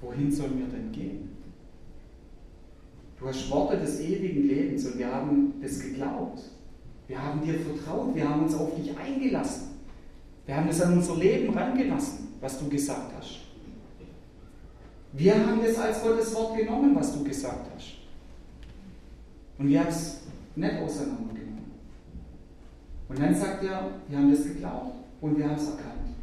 wohin 0.00 0.32
sollen 0.32 0.58
wir 0.58 0.66
denn 0.66 0.90
gehen? 0.90 1.31
Du 3.22 3.28
hast 3.28 3.48
Worte 3.50 3.78
des 3.78 4.00
ewigen 4.00 4.48
Lebens 4.48 4.84
und 4.84 4.98
wir 4.98 5.06
haben 5.06 5.54
das 5.62 5.78
geglaubt. 5.78 6.42
Wir 7.06 7.22
haben 7.22 7.40
dir 7.40 7.54
vertraut, 7.54 8.16
wir 8.16 8.28
haben 8.28 8.42
uns 8.42 8.54
auf 8.54 8.74
dich 8.74 8.98
eingelassen. 8.98 9.68
Wir 10.44 10.56
haben 10.56 10.68
es 10.68 10.82
an 10.82 10.94
unser 10.94 11.16
Leben 11.16 11.56
rangelassen, 11.56 12.34
was 12.40 12.58
du 12.58 12.68
gesagt 12.68 13.12
hast. 13.16 13.42
Wir 15.12 15.34
haben 15.34 15.60
es 15.60 15.78
als 15.78 16.02
Gottes 16.02 16.34
Wort 16.34 16.56
genommen, 16.56 16.96
was 16.96 17.12
du 17.12 17.22
gesagt 17.22 17.70
hast. 17.76 17.98
Und 19.56 19.68
wir 19.68 19.78
haben 19.78 19.88
es 19.88 20.22
nicht 20.56 20.74
auseinandergenommen. 20.82 21.70
Und 23.08 23.18
dann 23.20 23.32
sagt 23.32 23.62
er, 23.62 23.88
wir 24.08 24.18
haben 24.18 24.32
das 24.32 24.42
geglaubt. 24.42 24.96
Und 25.20 25.38
wir 25.38 25.48
haben 25.48 25.54
es 25.54 25.68
erkannt. 25.68 26.16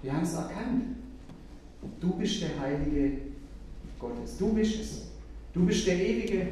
Wir 0.00 0.12
haben 0.14 0.22
es 0.22 0.32
erkannt. 0.32 0.84
Du 2.00 2.12
bist 2.14 2.40
der 2.40 2.58
Heilige 2.58 3.18
Gottes. 3.98 4.38
Du 4.38 4.54
bist 4.54 4.80
es. 4.80 5.11
Du 5.52 5.66
bist 5.66 5.86
der 5.86 5.96
Ewige. 5.96 6.48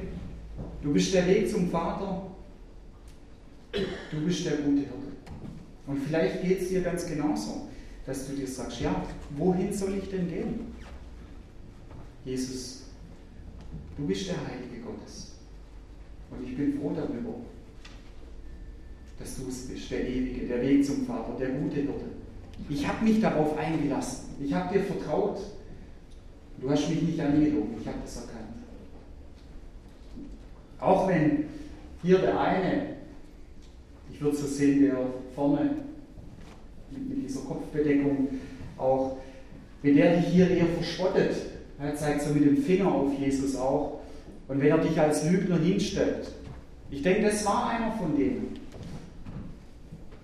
Du 0.82 0.92
bist 0.92 1.14
der 1.14 1.26
Weg 1.26 1.48
zum 1.48 1.70
Vater. 1.70 2.26
Du 3.72 4.24
bist 4.24 4.44
der 4.44 4.58
gute 4.58 4.80
Hirte. 4.80 4.94
Und 5.86 5.98
vielleicht 6.06 6.42
geht 6.42 6.60
es 6.60 6.68
dir 6.68 6.82
ganz 6.82 7.06
genauso, 7.06 7.68
dass 8.04 8.26
du 8.26 8.34
dir 8.34 8.46
sagst, 8.46 8.80
ja, 8.80 9.04
wohin 9.36 9.72
soll 9.72 9.98
ich 9.98 10.08
denn 10.10 10.28
gehen? 10.28 10.74
Jesus, 12.24 12.84
du 13.96 14.06
bist 14.06 14.28
der 14.28 14.36
Heilige 14.36 14.84
Gottes. 14.84 15.32
Und 16.30 16.46
ich 16.46 16.56
bin 16.56 16.78
froh 16.78 16.92
darüber, 16.94 17.34
dass 19.18 19.36
du 19.36 19.48
es 19.48 19.68
bist, 19.68 19.90
der 19.90 20.08
Ewige, 20.08 20.46
der 20.46 20.62
Weg 20.62 20.84
zum 20.84 21.06
Vater, 21.06 21.36
der 21.38 21.50
gute 21.50 21.76
Hirte. 21.76 22.04
Ich 22.68 22.86
habe 22.86 23.04
mich 23.04 23.20
darauf 23.20 23.56
eingelassen. 23.56 24.34
Ich 24.42 24.52
habe 24.52 24.78
dir 24.78 24.84
vertraut. 24.84 25.40
Du 26.60 26.70
hast 26.70 26.88
mich 26.88 27.02
nicht 27.02 27.20
angelogen. 27.20 27.74
Ich 27.80 27.86
habe 27.86 27.98
das 28.02 28.16
erkannt. 28.16 28.49
Auch 30.80 31.08
wenn 31.08 31.44
hier 32.02 32.18
der 32.18 32.40
eine, 32.40 32.82
ich 34.12 34.20
würde 34.20 34.36
so 34.36 34.46
sehen, 34.46 34.82
der 34.82 34.96
vorne 35.34 35.70
mit 36.90 37.28
dieser 37.28 37.40
Kopfbedeckung 37.40 38.28
auch, 38.76 39.16
wenn 39.82 39.96
der 39.96 40.16
dich 40.16 40.26
hier 40.26 40.50
eher 40.50 40.66
verspottet, 40.66 41.36
er 41.78 41.94
zeigt 41.94 42.22
so 42.22 42.34
mit 42.34 42.44
dem 42.44 42.56
Finger 42.56 42.92
auf 42.92 43.18
Jesus 43.18 43.56
auch, 43.56 44.00
und 44.48 44.60
wenn 44.60 44.68
er 44.68 44.78
dich 44.78 44.98
als 44.98 45.30
Lügner 45.30 45.58
hinstellt, 45.58 46.32
ich 46.90 47.02
denke, 47.02 47.22
das 47.22 47.46
war 47.46 47.70
einer 47.70 47.92
von 47.92 48.16
denen 48.16 48.60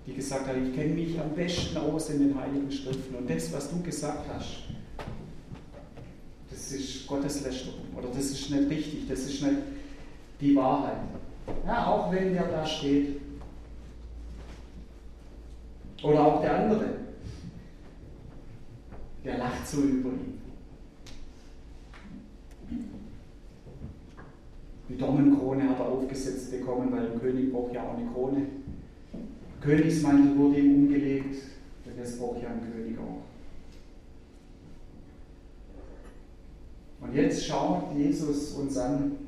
die 0.07 0.13
gesagt 0.13 0.47
hat, 0.47 0.55
ich 0.55 0.73
kenne 0.73 0.93
mich 0.93 1.19
am 1.19 1.31
besten 1.35 1.77
aus 1.77 2.09
in 2.09 2.19
den 2.19 2.39
Heiligen 2.39 2.71
Schriften. 2.71 3.13
Und 3.13 3.29
das, 3.29 3.51
was 3.51 3.69
du 3.69 3.81
gesagt 3.81 4.25
hast, 4.33 4.63
das 6.49 6.71
ist 6.71 7.05
Gotteslästerung 7.05 7.81
oder 7.95 8.07
das 8.07 8.31
ist 8.31 8.49
nicht 8.49 8.69
richtig, 8.69 9.07
das 9.09 9.19
ist 9.19 9.43
nicht 9.43 9.55
die 10.39 10.55
Wahrheit. 10.55 10.97
Ja, 11.65 11.87
auch 11.87 12.11
wenn 12.11 12.33
der 12.33 12.47
da 12.47 12.65
steht. 12.65 13.21
Oder 16.03 16.25
auch 16.25 16.41
der 16.41 16.59
andere, 16.59 16.85
der 19.23 19.37
lacht 19.37 19.67
so 19.67 19.81
über 19.81 20.09
ihn. 20.09 20.37
Die 24.89 24.97
Dornenkrone 24.97 25.69
hat 25.69 25.79
er 25.79 25.87
aufgesetzt 25.87 26.51
bekommen, 26.51 26.91
weil 26.91 27.11
ein 27.11 27.19
König 27.19 27.51
braucht 27.51 27.73
ja 27.73 27.83
auch 27.83 27.97
eine 27.97 28.09
Krone. 28.11 28.45
Königsmantel 29.59 30.37
wurde 30.37 30.59
ihm 30.59 30.75
umgelegt, 30.75 31.35
denn 31.85 31.97
das 31.97 32.17
braucht 32.17 32.41
ja 32.41 32.49
ein 32.49 32.61
König 32.71 32.97
auch. 32.99 33.23
Und 37.01 37.13
jetzt 37.13 37.45
schaut 37.45 37.95
Jesus 37.95 38.53
uns 38.53 38.77
an 38.77 39.26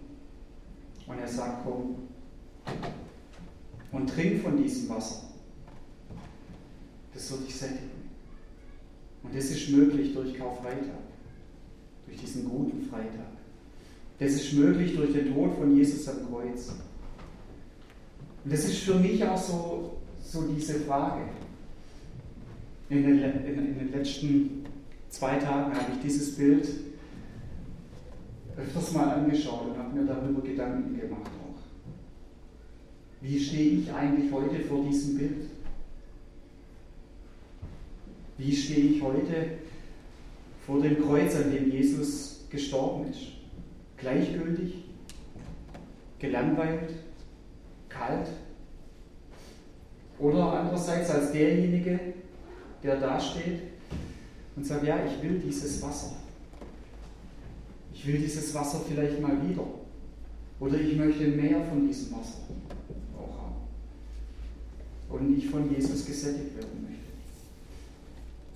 und 1.09 1.19
er 1.19 1.27
sagt, 1.27 1.65
komm 1.65 1.95
und 3.91 4.09
trink 4.09 4.41
von 4.41 4.55
diesem 4.61 4.87
Wasser. 4.89 5.23
Das 7.13 7.29
wird 7.31 7.47
dich 7.47 7.55
sättigen. 7.55 7.89
Und 9.23 9.35
das 9.35 9.45
ist 9.45 9.69
möglich 9.69 10.13
durch 10.13 10.35
Karfreitag, 10.35 11.01
durch 12.07 12.17
diesen 12.17 12.47
guten 12.47 12.83
Freitag. 12.83 13.27
Das 14.19 14.31
ist 14.31 14.53
möglich 14.53 14.95
durch 14.95 15.11
den 15.11 15.33
Tod 15.33 15.57
von 15.57 15.75
Jesus 15.75 16.07
am 16.07 16.29
Kreuz. 16.29 16.69
Und 18.45 18.53
das 18.53 18.63
ist 18.63 18.77
für 18.79 18.95
mich 18.95 19.21
auch 19.25 19.37
so 19.37 19.99
so 20.31 20.43
diese 20.43 20.75
Frage. 20.81 21.23
In 22.89 23.03
den, 23.03 23.19
in, 23.19 23.57
in 23.57 23.79
den 23.79 23.91
letzten 23.91 24.65
zwei 25.09 25.37
Tagen 25.37 25.73
habe 25.75 25.91
ich 25.93 26.01
dieses 26.01 26.35
Bild 26.35 26.67
öfters 28.59 28.93
mal 28.93 29.09
angeschaut 29.09 29.67
und 29.67 29.77
habe 29.77 29.99
mir 29.99 30.05
darüber 30.05 30.41
Gedanken 30.41 30.99
gemacht 30.99 31.31
auch. 31.43 31.59
Wie 33.21 33.39
stehe 33.39 33.79
ich 33.79 33.91
eigentlich 33.91 34.31
heute 34.31 34.59
vor 34.61 34.83
diesem 34.83 35.17
Bild? 35.17 35.49
Wie 38.37 38.55
stehe 38.55 38.91
ich 38.91 39.01
heute 39.01 39.51
vor 40.65 40.81
dem 40.81 41.03
Kreuz, 41.03 41.35
an 41.35 41.51
dem 41.51 41.71
Jesus 41.71 42.45
gestorben 42.49 43.09
ist? 43.09 43.33
Gleichgültig? 43.97 44.85
Gelangweilt? 46.19 46.93
Kalt? 47.89 48.29
Oder 50.19 50.59
andererseits 50.59 51.09
als 51.09 51.31
derjenige, 51.31 51.99
der 52.83 52.99
da 52.99 53.19
steht 53.19 53.61
und 54.55 54.65
sagt, 54.65 54.85
ja, 54.85 54.99
ich 55.05 55.21
will 55.23 55.39
dieses 55.39 55.81
Wasser. 55.81 56.18
Ich 57.99 58.07
will 58.07 58.17
dieses 58.17 58.55
Wasser 58.55 58.79
vielleicht 58.87 59.19
mal 59.19 59.35
wieder. 59.45 59.63
Oder 60.61 60.79
ich 60.79 60.95
möchte 60.95 61.27
mehr 61.27 61.61
von 61.65 61.85
diesem 61.85 62.13
Wasser 62.13 62.39
auch 63.17 63.43
haben. 63.43 63.55
Und 65.09 65.37
ich 65.37 65.49
von 65.49 65.69
Jesus 65.69 66.05
gesättigt 66.05 66.55
werden 66.55 66.87
möchte. 66.87 66.99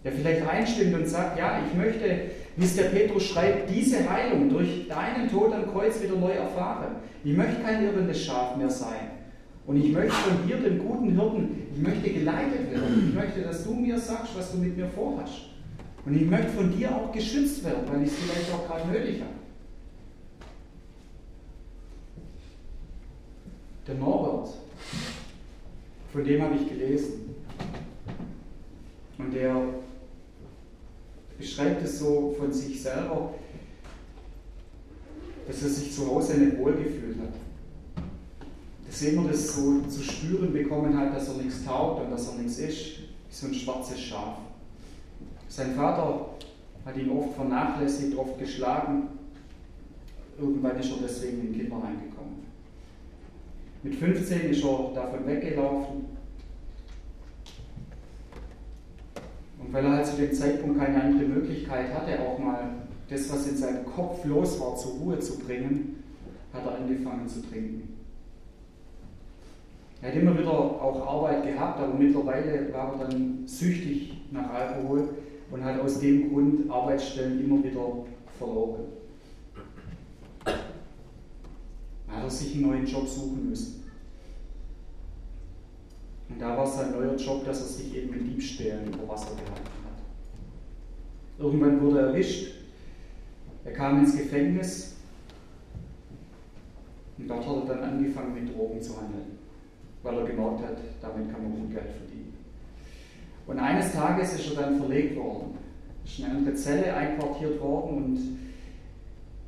Der 0.06 0.13
vielleicht 0.13 0.47
einstimmt 0.47 0.95
und 0.95 1.08
sagt, 1.08 1.38
ja, 1.38 1.62
ich 1.67 1.77
möchte, 1.77 2.32
wie 2.56 2.63
es 2.63 2.77
der 2.77 2.84
Petrus 2.84 3.23
schreibt, 3.23 3.69
diese 3.69 4.10
Heilung 4.10 4.49
durch 4.49 4.88
deinen 4.88 5.29
Tod 5.29 5.51
am 5.51 5.69
Kreuz 5.73 6.01
wieder 6.01 6.15
neu 6.15 6.32
erfahren. 6.32 6.95
Ich 7.25 7.36
möchte 7.36 7.62
kein 7.62 7.84
irrendes 7.84 8.23
Schaf 8.23 8.56
mehr 8.56 8.69
sein 8.69 9.12
und 9.67 9.77
ich 9.77 9.91
möchte 9.91 10.13
von 10.13 10.47
dir, 10.47 10.58
dem 10.58 10.79
guten 10.79 11.12
Hirten, 11.19 11.67
ich 11.73 11.82
möchte 11.82 12.10
geleitet 12.10 12.71
werden. 12.71 13.10
Ich 13.10 13.15
möchte, 13.15 13.41
dass 13.41 13.65
du 13.65 13.73
mir 13.73 13.97
sagst, 13.97 14.38
was 14.38 14.53
du 14.53 14.58
mit 14.60 14.77
mir 14.77 14.88
vorhast. 14.88 15.49
Und 16.06 16.15
ich 16.15 16.29
möchte 16.29 16.49
von 16.49 16.75
dir 16.75 16.93
auch 16.93 17.12
geschützt 17.12 17.63
werden, 17.63 17.84
weil 17.89 18.03
ich 18.03 18.10
es 18.10 18.15
vielleicht 18.15 18.53
auch 18.53 18.67
gerade 18.67 18.89
nötig 18.89 19.21
habe. 19.21 19.33
Der 23.88 23.96
Norbert, 23.96 24.50
von 26.12 26.24
dem 26.24 26.41
habe 26.41 26.56
ich 26.56 26.69
gelesen. 26.69 27.36
Und 29.17 29.34
der 29.34 29.56
beschreibt 31.38 31.84
es 31.84 32.00
so 32.00 32.36
von 32.38 32.52
sich 32.52 32.82
selber, 32.82 33.34
dass 35.48 35.62
er 35.63 35.69
sich 35.69 35.93
zu 35.93 36.08
Hause 36.08 36.38
nicht 36.38 36.58
wohlgefühlt 36.58 37.19
hat. 37.19 38.04
Dass 38.88 39.02
er 39.02 39.13
immer 39.13 39.28
das 39.28 39.56
so 39.56 39.82
zu 39.82 40.02
spüren 40.02 40.54
bekommen 40.54 40.98
hat, 40.98 41.15
dass 41.15 41.28
er 41.28 41.36
nichts 41.36 41.65
taugt 41.65 42.04
und 42.04 42.12
dass 42.12 42.28
er 42.28 42.36
nichts 42.36 42.60
ist, 42.60 43.00
wie 43.00 43.36
so 43.36 43.48
ein 43.48 43.54
schwarzes 43.54 44.00
Schaf. 44.00 44.38
Sein 45.50 45.76
Vater 45.76 46.30
hat 46.86 46.98
ihn 46.98 47.10
oft 47.10 47.36
vernachlässigt, 47.36 48.17
oft 48.17 48.39
geschlagen. 48.39 49.10
Irgendwann 50.39 50.80
ist 50.80 50.91
er 50.91 50.98
deswegen 51.04 51.41
in 51.41 51.54
den 51.54 51.62
Kinderheim 51.62 52.02
gekommen. 52.02 52.12
Mit 53.84 53.96
15 53.96 54.50
ist 54.50 54.63
er 54.63 54.91
davon 54.96 55.28
weggelaufen. 55.28 56.06
Und 59.60 59.74
weil 59.74 59.86
er 59.86 59.91
halt 59.91 60.06
zu 60.06 60.15
dem 60.15 60.34
Zeitpunkt 60.34 60.80
keine 60.80 61.04
andere 61.04 61.26
Möglichkeit 61.26 61.93
hatte, 61.93 62.19
auch 62.22 62.39
mal 62.39 62.69
das, 63.10 63.32
was 63.32 63.48
in 63.48 63.58
seinem 63.58 63.86
Kopf 63.86 64.24
los 64.24 64.60
war, 64.60 64.76
zur 64.78 64.93
Ruhe 64.93 65.19
zu 65.19 65.38
bringen, 65.39 66.04
hat 66.54 66.65
er 66.65 66.76
angefangen 66.76 67.28
zu 67.28 67.41
trinken. 67.41 67.98
Er 70.02 70.10
hat 70.10 70.17
immer 70.17 70.38
wieder 70.38 70.52
auch 70.52 71.08
Arbeit 71.08 71.43
gehabt, 71.46 71.80
aber 71.80 71.93
mittlerweile 71.93 72.74
war 72.74 72.93
er 72.93 73.08
dann 73.08 73.48
süchtig 73.48 74.13
nach 74.32 74.50
Alkohol 74.50 75.10
und 75.52 75.63
hat 75.63 75.80
aus 75.80 76.00
dem 76.00 76.30
Grund 76.30 76.69
Arbeitsstellen 76.69 77.43
immer 77.43 77.63
wieder 77.63 78.06
verloren. 78.38 78.84
Da 80.46 82.12
er 82.23 82.29
sich 82.29 82.55
einen 82.55 82.67
neuen 82.67 82.86
Job 82.86 83.07
suchen 83.07 83.49
müssen. 83.49 83.83
Und 86.29 86.39
da 86.39 86.57
war 86.57 86.65
sein 86.65 86.91
neuer 86.91 87.15
Job, 87.15 87.45
dass 87.45 87.62
er 87.62 87.67
sich 87.67 87.95
eben 87.95 88.12
mit 88.12 88.27
Diebstählen 88.27 88.88
über 88.88 89.07
Wasser 89.07 89.36
gehalten 89.36 89.51
hat. 89.86 90.01
Irgendwann 91.38 91.81
wurde 91.81 91.99
er 91.99 92.07
erwischt. 92.07 92.55
Er 93.65 93.73
kam 93.73 93.99
ins 93.99 94.17
Gefängnis 94.17 94.95
und 97.17 97.27
dort 97.29 97.47
hat 97.47 97.55
er 97.55 97.75
dann 97.75 97.83
angefangen 97.83 98.33
mit 98.33 98.55
Drogen 98.55 98.81
zu 98.81 98.97
handeln, 98.97 99.38
weil 100.01 100.17
er 100.17 100.25
gemerkt 100.25 100.63
hat, 100.63 100.77
damit 101.01 101.31
kann 101.31 101.43
man 101.43 101.62
gut 101.62 101.71
Geld 101.71 101.91
verdienen. 101.91 102.33
Und 103.45 103.59
eines 103.59 103.93
Tages 103.93 104.33
ist 104.33 104.51
er 104.51 104.63
dann 104.63 104.77
verlegt 104.77 105.15
worden, 105.15 105.57
ist 106.03 106.19
in 106.19 106.25
eine 106.25 106.53
Zelle 106.55 106.93
einquartiert 106.93 107.59
worden 107.62 107.97
und 107.97 108.17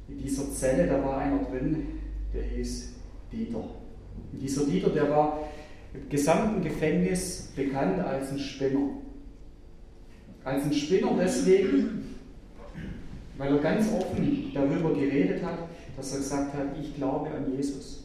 in 0.08 0.22
dieser 0.22 0.50
Zelle, 0.52 0.88
da 0.88 1.04
war 1.04 1.18
einer 1.18 1.40
drin, 1.40 1.95
der 2.36 2.44
hieß 2.44 2.94
Dieter. 3.32 3.60
Und 3.60 4.42
dieser 4.42 4.66
Dieter, 4.66 4.90
der 4.90 5.10
war 5.10 5.40
im 5.94 6.10
gesamten 6.10 6.62
Gefängnis 6.62 7.54
bekannt 7.56 8.00
als 8.00 8.32
ein 8.32 8.40
Spinner. 8.40 8.90
Als 10.44 10.64
ein 10.66 10.74
Spinner 10.74 11.12
deswegen, 11.20 12.16
weil 13.38 13.56
er 13.56 13.62
ganz 13.62 13.92
offen 13.92 14.52
darüber 14.54 14.94
geredet 14.94 15.44
hat, 15.44 15.60
dass 15.98 16.12
er 16.12 16.18
gesagt 16.20 16.54
hat, 16.54 16.78
ich 16.80 16.96
glaube 16.96 17.30
an 17.32 17.56
Jesus. 17.56 18.04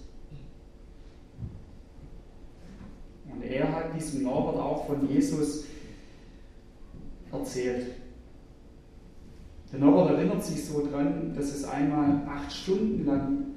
Und 3.30 3.42
er 3.42 3.72
hat 3.74 3.94
diesem 3.94 4.24
Norbert 4.24 4.56
auch 4.56 4.86
von 4.86 5.08
Jesus 5.08 5.64
erzählt. 7.32 7.86
Der 9.72 9.78
Norbert 9.78 10.16
erinnert 10.16 10.44
sich 10.44 10.64
so 10.64 10.86
dran, 10.86 11.32
dass 11.36 11.54
es 11.54 11.64
einmal 11.64 12.22
acht 12.26 12.52
Stunden 12.52 13.04
lang 13.04 13.49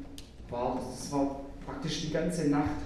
war. 0.54 0.80
Das 0.80 1.12
war 1.12 1.42
praktisch 1.66 2.04
die 2.04 2.12
ganze 2.14 2.50
Nacht, 2.50 2.80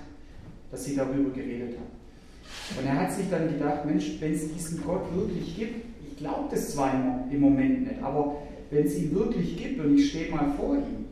dass 0.71 0.85
sie 0.85 0.95
darüber 0.95 1.29
geredet 1.29 1.77
haben. 1.77 2.79
Und 2.79 2.85
er 2.87 3.01
hat 3.01 3.13
sich 3.13 3.29
dann 3.29 3.47
gedacht, 3.47 3.85
Mensch, 3.85 4.17
wenn 4.19 4.33
es 4.33 4.51
diesen 4.51 4.83
Gott 4.83 5.03
wirklich 5.15 5.55
gibt, 5.55 5.85
ich 6.09 6.17
glaube 6.17 6.47
das 6.49 6.71
zwar 6.71 6.93
im 7.29 7.39
Moment 7.39 7.87
nicht, 7.87 8.01
aber 8.01 8.37
wenn 8.71 8.85
es 8.85 8.97
ihn 8.97 9.13
wirklich 9.13 9.57
gibt 9.57 9.79
und 9.79 9.95
ich 9.95 10.09
stehe 10.09 10.31
mal 10.31 10.51
vor 10.57 10.75
ihm, 10.75 11.05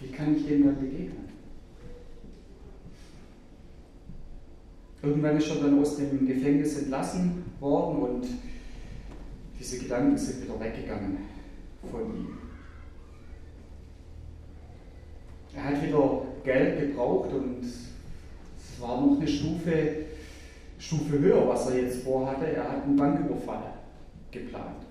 wie 0.00 0.08
kann 0.08 0.36
ich 0.36 0.46
dem 0.46 0.64
dann 0.64 0.78
begegnen? 0.78 1.24
Irgendwann 5.02 5.36
ist 5.36 5.50
er 5.50 5.56
dann 5.56 5.78
aus 5.80 5.96
dem 5.96 6.26
Gefängnis 6.26 6.78
entlassen 6.78 7.44
worden 7.60 7.98
und 7.98 8.26
diese 9.58 9.78
Gedanken 9.78 10.16
sind 10.16 10.44
wieder 10.44 10.58
weggegangen 10.58 11.18
von 11.90 12.00
ihm. 12.00 12.43
Er 15.56 15.64
hat 15.64 15.82
wieder 15.82 16.22
Geld 16.44 16.80
gebraucht 16.80 17.32
und 17.32 17.64
es 17.64 18.80
war 18.80 19.00
noch 19.00 19.18
eine 19.18 19.28
Stufe, 19.28 19.72
Stufe 20.78 21.18
höher, 21.18 21.48
was 21.48 21.70
er 21.70 21.82
jetzt 21.82 22.02
vorhatte. 22.02 22.46
Er 22.46 22.64
hat 22.64 22.84
einen 22.84 22.96
Banküberfall 22.96 23.72
geplant. 24.30 24.84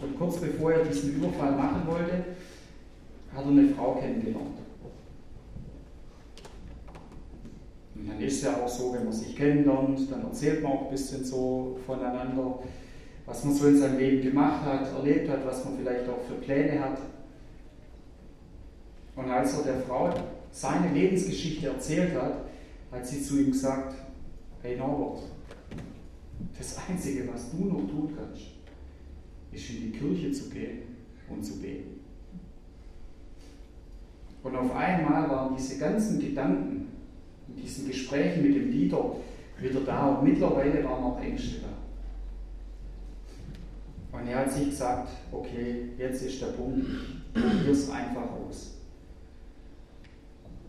Und 0.00 0.18
kurz 0.18 0.38
bevor 0.38 0.72
er 0.72 0.84
diesen 0.84 1.16
Überfall 1.16 1.52
machen 1.52 1.82
wollte, 1.86 2.24
hat 3.34 3.44
er 3.44 3.50
eine 3.50 3.68
Frau 3.68 3.94
kennengelernt. 3.94 4.58
Und 7.96 8.08
dann 8.08 8.20
ist 8.20 8.36
es 8.36 8.42
ja 8.44 8.56
auch 8.56 8.68
so, 8.68 8.94
wenn 8.94 9.04
man 9.04 9.12
sich 9.12 9.36
kennenlernt, 9.36 10.10
dann 10.10 10.22
erzählt 10.22 10.62
man 10.62 10.72
auch 10.72 10.84
ein 10.84 10.90
bisschen 10.90 11.22
so 11.24 11.78
voneinander 11.84 12.60
was 13.30 13.44
man 13.44 13.54
so 13.54 13.68
in 13.68 13.78
seinem 13.78 13.98
Leben 13.98 14.22
gemacht 14.22 14.64
hat, 14.64 14.92
erlebt 14.92 15.28
hat, 15.28 15.46
was 15.46 15.64
man 15.64 15.78
vielleicht 15.78 16.08
auch 16.08 16.20
für 16.26 16.34
Pläne 16.34 16.80
hat. 16.80 16.98
Und 19.16 19.30
als 19.30 19.58
er 19.58 19.64
der 19.64 19.80
Frau 19.80 20.12
seine 20.50 20.92
Lebensgeschichte 20.92 21.68
erzählt 21.68 22.14
hat, 22.14 22.44
hat 22.90 23.06
sie 23.06 23.22
zu 23.22 23.40
ihm 23.40 23.52
gesagt, 23.52 23.94
hey 24.62 24.76
Norbert, 24.76 25.22
das 26.56 26.76
Einzige, 26.88 27.28
was 27.32 27.50
du 27.50 27.64
noch 27.64 27.88
tun 27.88 28.12
kannst, 28.16 28.42
ist 29.52 29.70
in 29.70 29.92
die 29.92 29.98
Kirche 29.98 30.32
zu 30.32 30.50
gehen 30.50 30.82
und 31.28 31.44
zu 31.44 31.60
beten. 31.60 32.00
Und 34.42 34.56
auf 34.56 34.74
einmal 34.74 35.28
waren 35.28 35.54
diese 35.56 35.78
ganzen 35.78 36.18
Gedanken 36.18 36.88
in 37.48 37.56
diesen 37.62 37.86
Gesprächen 37.88 38.42
mit 38.42 38.56
dem 38.56 38.70
Dieter 38.70 39.16
wieder 39.60 39.80
da 39.80 40.06
und 40.06 40.24
mittlerweile 40.24 40.82
waren 40.84 41.04
auch 41.04 41.20
Ängste 41.20 41.56
da. 41.60 41.68
Und 44.18 44.26
er 44.26 44.38
hat 44.40 44.52
sich 44.52 44.70
gesagt, 44.70 45.08
okay, 45.30 45.90
jetzt 45.98 46.22
ist 46.22 46.40
der 46.40 46.48
Punkt, 46.48 46.86
ich 46.86 47.40
probiere 47.40 47.70
es 47.70 47.90
einfach 47.90 48.28
aus. 48.32 48.69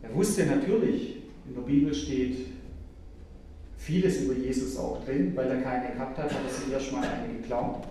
Er 0.02 0.16
wusste 0.16 0.46
natürlich, 0.46 1.18
in 1.48 1.56
der 1.56 1.62
Bibel 1.62 1.94
steht 1.94 2.48
vieles 3.78 4.22
über 4.22 4.34
Jesus 4.34 4.78
auch 4.78 5.04
drin, 5.06 5.32
weil 5.36 5.50
er 5.50 5.62
keine 5.62 5.94
gehabt 5.94 6.18
hat, 6.18 6.32
hat 6.32 6.40
er 6.48 6.54
sich 6.54 6.72
erstmal 6.72 7.04
eine 7.04 7.34
geklaut 7.34 7.88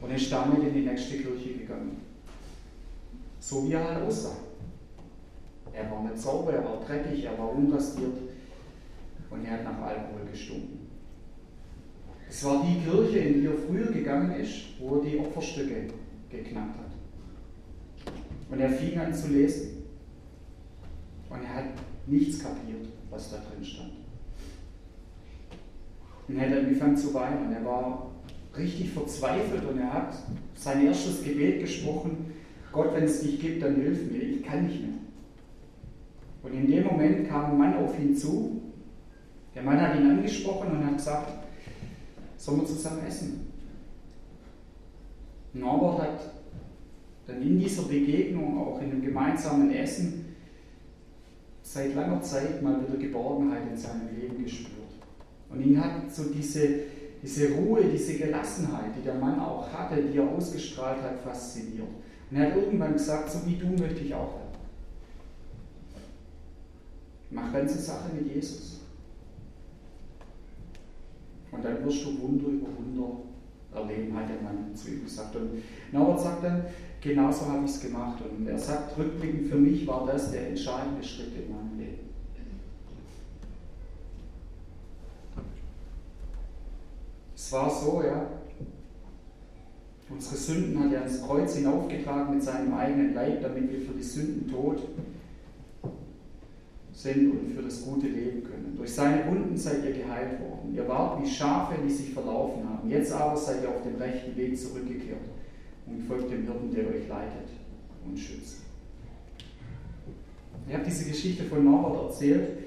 und 0.00 0.10
ist 0.10 0.30
damit 0.30 0.62
in 0.62 0.74
die 0.74 0.88
nächste 0.88 1.16
Kirche 1.16 1.58
gegangen. 1.58 1.98
So 3.40 3.66
wie 3.66 3.72
er 3.72 3.84
halt 3.84 4.06
aussah. 4.06 4.36
Er 5.72 5.90
war 5.90 6.02
nicht 6.02 6.18
sauber, 6.18 6.52
er 6.52 6.64
war 6.64 6.80
dreckig, 6.80 7.24
er 7.24 7.38
war 7.38 7.52
unrasiert 7.52 8.16
und 9.30 9.44
er 9.44 9.52
hat 9.52 9.64
nach 9.64 9.82
Alkohol 9.82 10.26
gestunken. 10.30 10.86
Es 12.28 12.44
war 12.44 12.64
die 12.64 12.80
Kirche, 12.80 13.18
in 13.18 13.40
die 13.40 13.46
er 13.46 13.54
früher 13.54 13.92
gegangen 13.92 14.32
ist, 14.40 14.80
wo 14.80 14.96
er 14.96 15.04
die 15.04 15.18
Opferstücke 15.18 15.88
geknackt 16.30 16.78
hat. 16.78 18.12
Und 18.50 18.60
er 18.60 18.70
fing 18.70 18.98
an 18.98 19.14
zu 19.14 19.28
lesen. 19.28 19.75
Und 21.36 21.44
er 21.44 21.54
hat 21.54 21.64
nichts 22.06 22.42
kapiert, 22.42 22.86
was 23.10 23.30
da 23.30 23.36
drin 23.36 23.64
stand. 23.64 23.90
Und 26.28 26.38
er 26.38 26.50
hat 26.50 26.58
angefangen 26.58 26.96
zu 26.96 27.12
weinen. 27.12 27.52
Er 27.52 27.64
war 27.64 28.10
richtig 28.56 28.90
verzweifelt 28.90 29.64
und 29.64 29.78
er 29.78 29.92
hat 29.92 30.14
sein 30.54 30.86
erstes 30.86 31.22
Gebet 31.22 31.60
gesprochen, 31.60 32.32
Gott, 32.72 32.94
wenn 32.94 33.04
es 33.04 33.20
dich 33.20 33.40
gibt, 33.40 33.62
dann 33.62 33.76
hilf 33.76 34.10
mir, 34.10 34.22
ich 34.22 34.42
kann 34.42 34.66
nicht 34.66 34.80
mehr. 34.80 34.94
Und 36.42 36.52
in 36.52 36.66
dem 36.66 36.84
Moment 36.84 37.28
kam 37.28 37.52
ein 37.52 37.58
Mann 37.58 37.76
auf 37.76 37.98
ihn 37.98 38.14
zu. 38.16 38.60
Der 39.54 39.62
Mann 39.62 39.80
hat 39.80 39.96
ihn 39.96 40.10
angesprochen 40.10 40.70
und 40.70 40.86
hat 40.86 40.96
gesagt, 40.96 41.32
sollen 42.36 42.60
wir 42.60 42.66
zusammen 42.66 43.06
essen? 43.06 43.46
Norbert 45.54 46.02
hat 46.02 46.20
dann 47.26 47.42
in 47.42 47.58
dieser 47.58 47.82
Begegnung, 47.84 48.58
auch 48.58 48.80
in 48.80 48.90
dem 48.90 49.02
gemeinsamen 49.02 49.72
Essen, 49.72 50.25
seit 51.66 51.94
langer 51.96 52.22
Zeit 52.22 52.62
mal 52.62 52.80
wieder 52.80 52.96
Geborgenheit 52.96 53.62
in 53.68 53.76
seinem 53.76 54.08
Leben 54.16 54.42
gespürt. 54.44 54.72
Und 55.50 55.60
ihn 55.60 55.82
hat 55.82 56.12
so 56.12 56.24
diese, 56.32 56.68
diese 57.22 57.54
Ruhe, 57.54 57.84
diese 57.84 58.14
Gelassenheit, 58.14 58.96
die 58.96 59.02
der 59.02 59.16
Mann 59.16 59.40
auch 59.40 59.68
hatte, 59.72 60.00
die 60.02 60.16
er 60.16 60.28
ausgestrahlt 60.28 61.02
hat, 61.02 61.18
fasziniert. 61.18 61.88
Und 62.30 62.36
er 62.36 62.50
hat 62.50 62.56
irgendwann 62.56 62.92
gesagt, 62.92 63.30
so 63.30 63.44
wie 63.46 63.56
du 63.56 63.66
möchte 63.66 64.00
ich 64.00 64.14
auch 64.14 64.34
werden. 64.34 64.46
Mach 67.30 67.52
ganze 67.52 67.78
Sache 67.78 68.10
mit 68.14 68.32
Jesus. 68.32 68.80
Und 71.50 71.64
dann 71.64 71.84
wirst 71.84 72.04
du 72.04 72.20
Wunder 72.20 72.46
über 72.46 72.68
Wunder 72.68 73.25
Gelegenheit, 73.96 74.28
den 74.28 74.44
man 74.44 74.74
zu 74.76 74.90
ihm 74.90 75.04
gesagt. 75.04 75.34
Und 75.36 75.62
Norbert 75.92 76.20
sagt 76.20 76.44
dann, 76.44 76.64
genauso 77.00 77.46
habe 77.46 77.64
ich 77.64 77.70
es 77.72 77.80
gemacht. 77.80 78.22
Und 78.22 78.46
er 78.46 78.58
sagt, 78.58 78.96
rückblickend 78.98 79.48
für 79.48 79.56
mich 79.56 79.86
war 79.86 80.06
das 80.06 80.30
der 80.30 80.48
entscheidende 80.48 81.02
Schritt 81.02 81.32
in 81.34 81.54
meinem 81.54 81.78
Leben. 81.78 82.06
Es 87.34 87.52
war 87.52 87.70
so, 87.70 88.02
ja. 88.02 88.26
Unsere 90.08 90.36
Sünden 90.36 90.78
hat 90.78 90.92
er 90.92 91.00
ans 91.00 91.22
Kreuz 91.22 91.56
hinaufgetragen 91.56 92.34
mit 92.34 92.42
seinem 92.42 92.74
eigenen 92.74 93.12
Leib, 93.14 93.42
damit 93.42 93.70
wir 93.70 93.80
für 93.80 93.92
die 93.92 94.02
Sünden 94.02 94.48
tot 94.50 94.80
sind 96.96 97.30
und 97.30 97.54
für 97.54 97.62
das 97.62 97.82
gute 97.82 98.06
Leben 98.06 98.42
können. 98.42 98.74
Durch 98.74 98.94
seine 98.94 99.26
Wunden 99.26 99.54
seid 99.56 99.84
ihr 99.84 99.92
geheilt 99.92 100.40
worden. 100.40 100.74
Ihr 100.74 100.88
wart 100.88 101.22
wie 101.22 101.28
Schafe, 101.28 101.74
die 101.84 101.90
sich 101.90 102.14
verlaufen 102.14 102.66
haben. 102.66 102.88
Jetzt 102.88 103.12
aber 103.12 103.36
seid 103.36 103.62
ihr 103.62 103.68
auf 103.68 103.82
dem 103.82 103.96
rechten 103.96 104.34
Weg 104.34 104.58
zurückgekehrt 104.58 105.20
und 105.86 106.02
folgt 106.06 106.32
dem 106.32 106.44
Hirten, 106.44 106.74
der 106.74 106.88
euch 106.88 107.06
leitet 107.06 107.50
und 108.04 108.18
schützt. 108.18 108.62
Ich 110.66 110.74
habe 110.74 110.84
diese 110.84 111.04
Geschichte 111.04 111.44
von 111.44 111.64
Norbert 111.64 112.10
erzählt. 112.10 112.58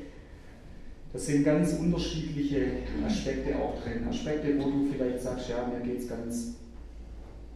Das 1.12 1.26
sind 1.26 1.44
ganz 1.44 1.74
unterschiedliche 1.74 2.68
Aspekte 3.04 3.56
auch 3.58 3.82
drin. 3.82 4.08
Aspekte, 4.08 4.60
wo 4.60 4.70
du 4.70 4.86
vielleicht 4.92 5.22
sagst, 5.22 5.50
ja, 5.50 5.68
mir 5.68 5.84
geht 5.84 6.02
es 6.02 6.08
ganz 6.08 6.54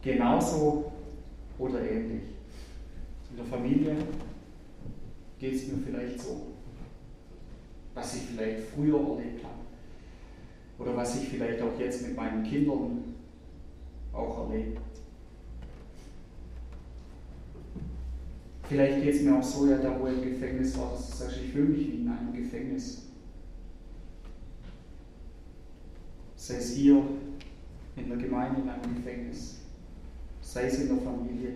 genauso 0.02 0.90
oder 1.56 1.80
ähnlich. 1.80 2.24
In 3.30 3.36
der 3.36 3.46
Familie 3.46 3.94
geht 5.38 5.54
es 5.54 5.68
mir 5.68 5.78
vielleicht 5.86 6.20
so 6.20 6.53
was 7.94 8.16
ich 8.16 8.22
vielleicht 8.22 8.68
früher 8.68 8.98
erlebt 8.98 9.44
habe. 9.44 9.54
Oder 10.78 10.96
was 10.96 11.22
ich 11.22 11.28
vielleicht 11.28 11.62
auch 11.62 11.78
jetzt 11.78 12.02
mit 12.02 12.16
meinen 12.16 12.42
Kindern 12.42 13.14
auch 14.12 14.48
erlebe. 14.48 14.80
Vielleicht 18.68 19.02
geht 19.02 19.14
es 19.14 19.22
mir 19.22 19.36
auch 19.36 19.42
so, 19.42 19.66
ja, 19.66 19.78
da 19.78 20.00
wo 20.00 20.06
ich 20.06 20.22
im 20.22 20.30
Gefängnis 20.30 20.76
war, 20.78 20.92
dass 20.92 21.10
du 21.10 21.16
sagst, 21.16 21.36
ich 21.44 21.52
fühle 21.52 21.68
mich 21.68 21.92
wie 21.92 22.00
in 22.00 22.08
einem 22.08 22.32
Gefängnis. 22.32 23.02
Sei 26.36 26.56
es 26.56 26.72
hier 26.72 27.02
in 27.96 28.08
der 28.08 28.18
Gemeinde 28.18 28.62
in 28.62 28.68
einem 28.68 28.94
Gefängnis, 28.96 29.58
sei 30.40 30.66
es 30.66 30.80
in 30.80 30.88
der 30.88 30.98
Familie, 30.98 31.50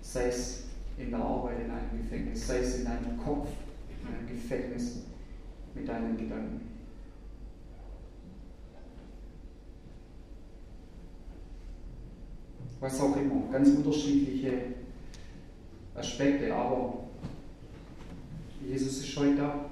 sei 0.00 0.28
es 0.28 0.64
in 0.98 1.10
der 1.10 1.20
Arbeit 1.20 1.60
in 1.64 1.70
einem 1.70 2.02
Gefängnis, 2.02 2.46
sei 2.46 2.58
es 2.58 2.78
in 2.78 2.84
deinem 2.84 3.18
Kopf 3.18 3.48
in 3.90 4.14
einem 4.14 4.26
Gefängnis 4.26 5.02
mit 5.74 5.88
deinen 5.88 6.16
Gedanken. 6.16 6.60
Was 12.80 13.00
auch 13.00 13.16
immer, 13.16 13.52
ganz 13.52 13.68
unterschiedliche 13.68 14.52
Aspekte, 15.94 16.54
aber 16.54 17.04
Jesus 18.66 19.00
ist 19.00 19.16
heute 19.18 19.36
da. 19.36 19.70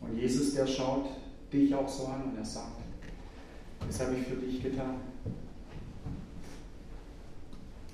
Und 0.00 0.16
Jesus, 0.16 0.54
der 0.54 0.66
schaut 0.66 1.06
dich 1.52 1.74
auch 1.74 1.88
so 1.88 2.06
an 2.06 2.24
und 2.24 2.38
er 2.38 2.44
sagt, 2.44 2.80
das 3.86 4.00
habe 4.00 4.16
ich 4.16 4.26
für 4.26 4.36
dich 4.36 4.62
getan. 4.62 4.96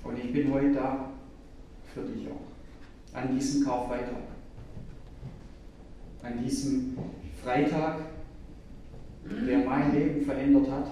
Und 0.03 0.17
ich 0.17 0.31
bin 0.31 0.53
heute 0.53 0.73
da 0.73 1.09
für 1.93 2.03
dich 2.03 2.27
auch, 2.29 3.17
an 3.17 3.35
diesem 3.35 3.65
Karfreitag 3.65 4.34
an 6.25 6.43
diesem 6.43 6.97
Freitag, 7.43 7.99
der 9.47 9.59
mein 9.59 9.93
Leben 9.93 10.25
verändert 10.25 10.71
hat, 10.71 10.87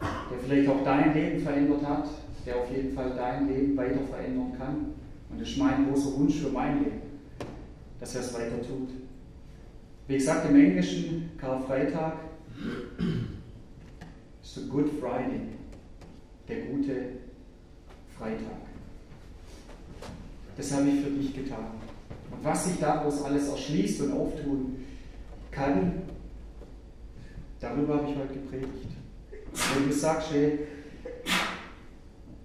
der 0.00 0.38
vielleicht 0.38 0.68
auch 0.68 0.84
dein 0.84 1.12
Leben 1.14 1.40
verändert 1.40 1.84
hat, 1.84 2.08
der 2.46 2.56
auf 2.56 2.70
jeden 2.70 2.92
Fall 2.92 3.12
dein 3.16 3.48
Leben 3.48 3.76
weiter 3.76 4.00
verändern 4.08 4.52
kann. 4.56 4.94
Und 5.28 5.40
das 5.40 5.48
ist 5.48 5.58
mein 5.58 5.88
großer 5.88 6.16
Wunsch 6.18 6.36
für 6.36 6.50
mein 6.50 6.84
Leben, 6.84 7.00
dass 7.98 8.14
er 8.14 8.20
es 8.20 8.34
weiter 8.34 8.62
tut. 8.62 8.90
Wie 10.06 10.14
gesagt, 10.14 10.48
im 10.48 10.56
Englischen 10.56 11.30
Karfreitag 11.36 12.14
ist 14.42 14.56
der 14.56 14.64
Good 14.64 14.90
Friday, 15.00 15.40
der 16.48 16.66
gute 16.66 16.92
Freitag. 18.18 18.60
Das 20.56 20.74
habe 20.74 20.88
ich 20.88 21.00
für 21.00 21.10
dich 21.10 21.34
getan. 21.34 21.79
Und 22.30 22.44
was 22.44 22.66
sich 22.66 22.78
daraus 22.78 23.22
alles 23.22 23.48
erschließt 23.48 24.02
und 24.02 24.12
auftun 24.12 24.84
kann, 25.50 26.02
darüber 27.58 27.96
habe 27.96 28.10
ich 28.10 28.16
heute 28.16 28.34
gepredigt. 28.34 28.96
Wenn 29.74 29.88
du 29.88 29.94
sagst, 29.94 30.32
hey, 30.32 30.60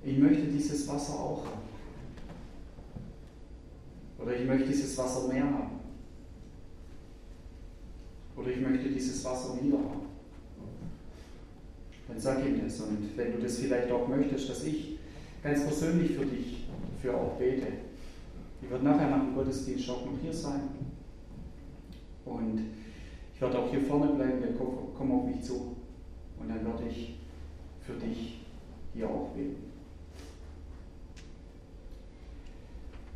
ich 0.03 0.17
möchte 0.17 0.43
dieses 0.47 0.87
Wasser 0.87 1.13
auch 1.13 1.45
haben. 1.45 1.61
Oder 4.19 4.35
ich 4.35 4.45
möchte 4.47 4.67
dieses 4.67 4.97
Wasser 4.97 5.27
mehr 5.27 5.43
haben. 5.43 5.79
Oder 8.35 8.49
ich 8.49 8.61
möchte 8.61 8.89
dieses 8.89 9.23
Wasser 9.23 9.57
wieder 9.61 9.77
haben. 9.77 10.05
Dann 12.07 12.19
sag 12.19 12.45
ihm 12.45 12.61
das. 12.63 12.79
Und 12.81 13.17
wenn 13.17 13.33
du 13.33 13.39
das 13.39 13.57
vielleicht 13.57 13.91
auch 13.91 14.07
möchtest, 14.07 14.49
dass 14.49 14.63
ich 14.63 14.99
ganz 15.43 15.63
persönlich 15.63 16.15
für 16.15 16.25
dich 16.25 16.65
für 17.01 17.15
auch 17.15 17.37
bete, 17.37 17.67
ich 18.65 18.71
werde 18.71 18.83
nachher 18.83 19.11
nach 19.11 19.21
dem 19.21 19.35
Gottesdienst 19.35 19.87
auch 19.91 20.03
noch 20.05 20.19
hier 20.19 20.33
sein. 20.33 20.61
Und 22.25 22.61
ich 23.33 23.39
werde 23.39 23.59
auch 23.59 23.69
hier 23.69 23.81
vorne 23.81 24.13
bleiben, 24.13 24.41
wir 24.41 24.53
kommen 24.55 25.11
auf 25.11 25.27
mich 25.27 25.43
zu. 25.43 25.75
Und 26.39 26.49
dann 26.49 26.65
werde 26.65 26.89
ich 26.89 27.19
für 27.85 27.93
dich 27.93 28.41
hier 28.95 29.07
auch 29.07 29.29
beten. 29.35 29.71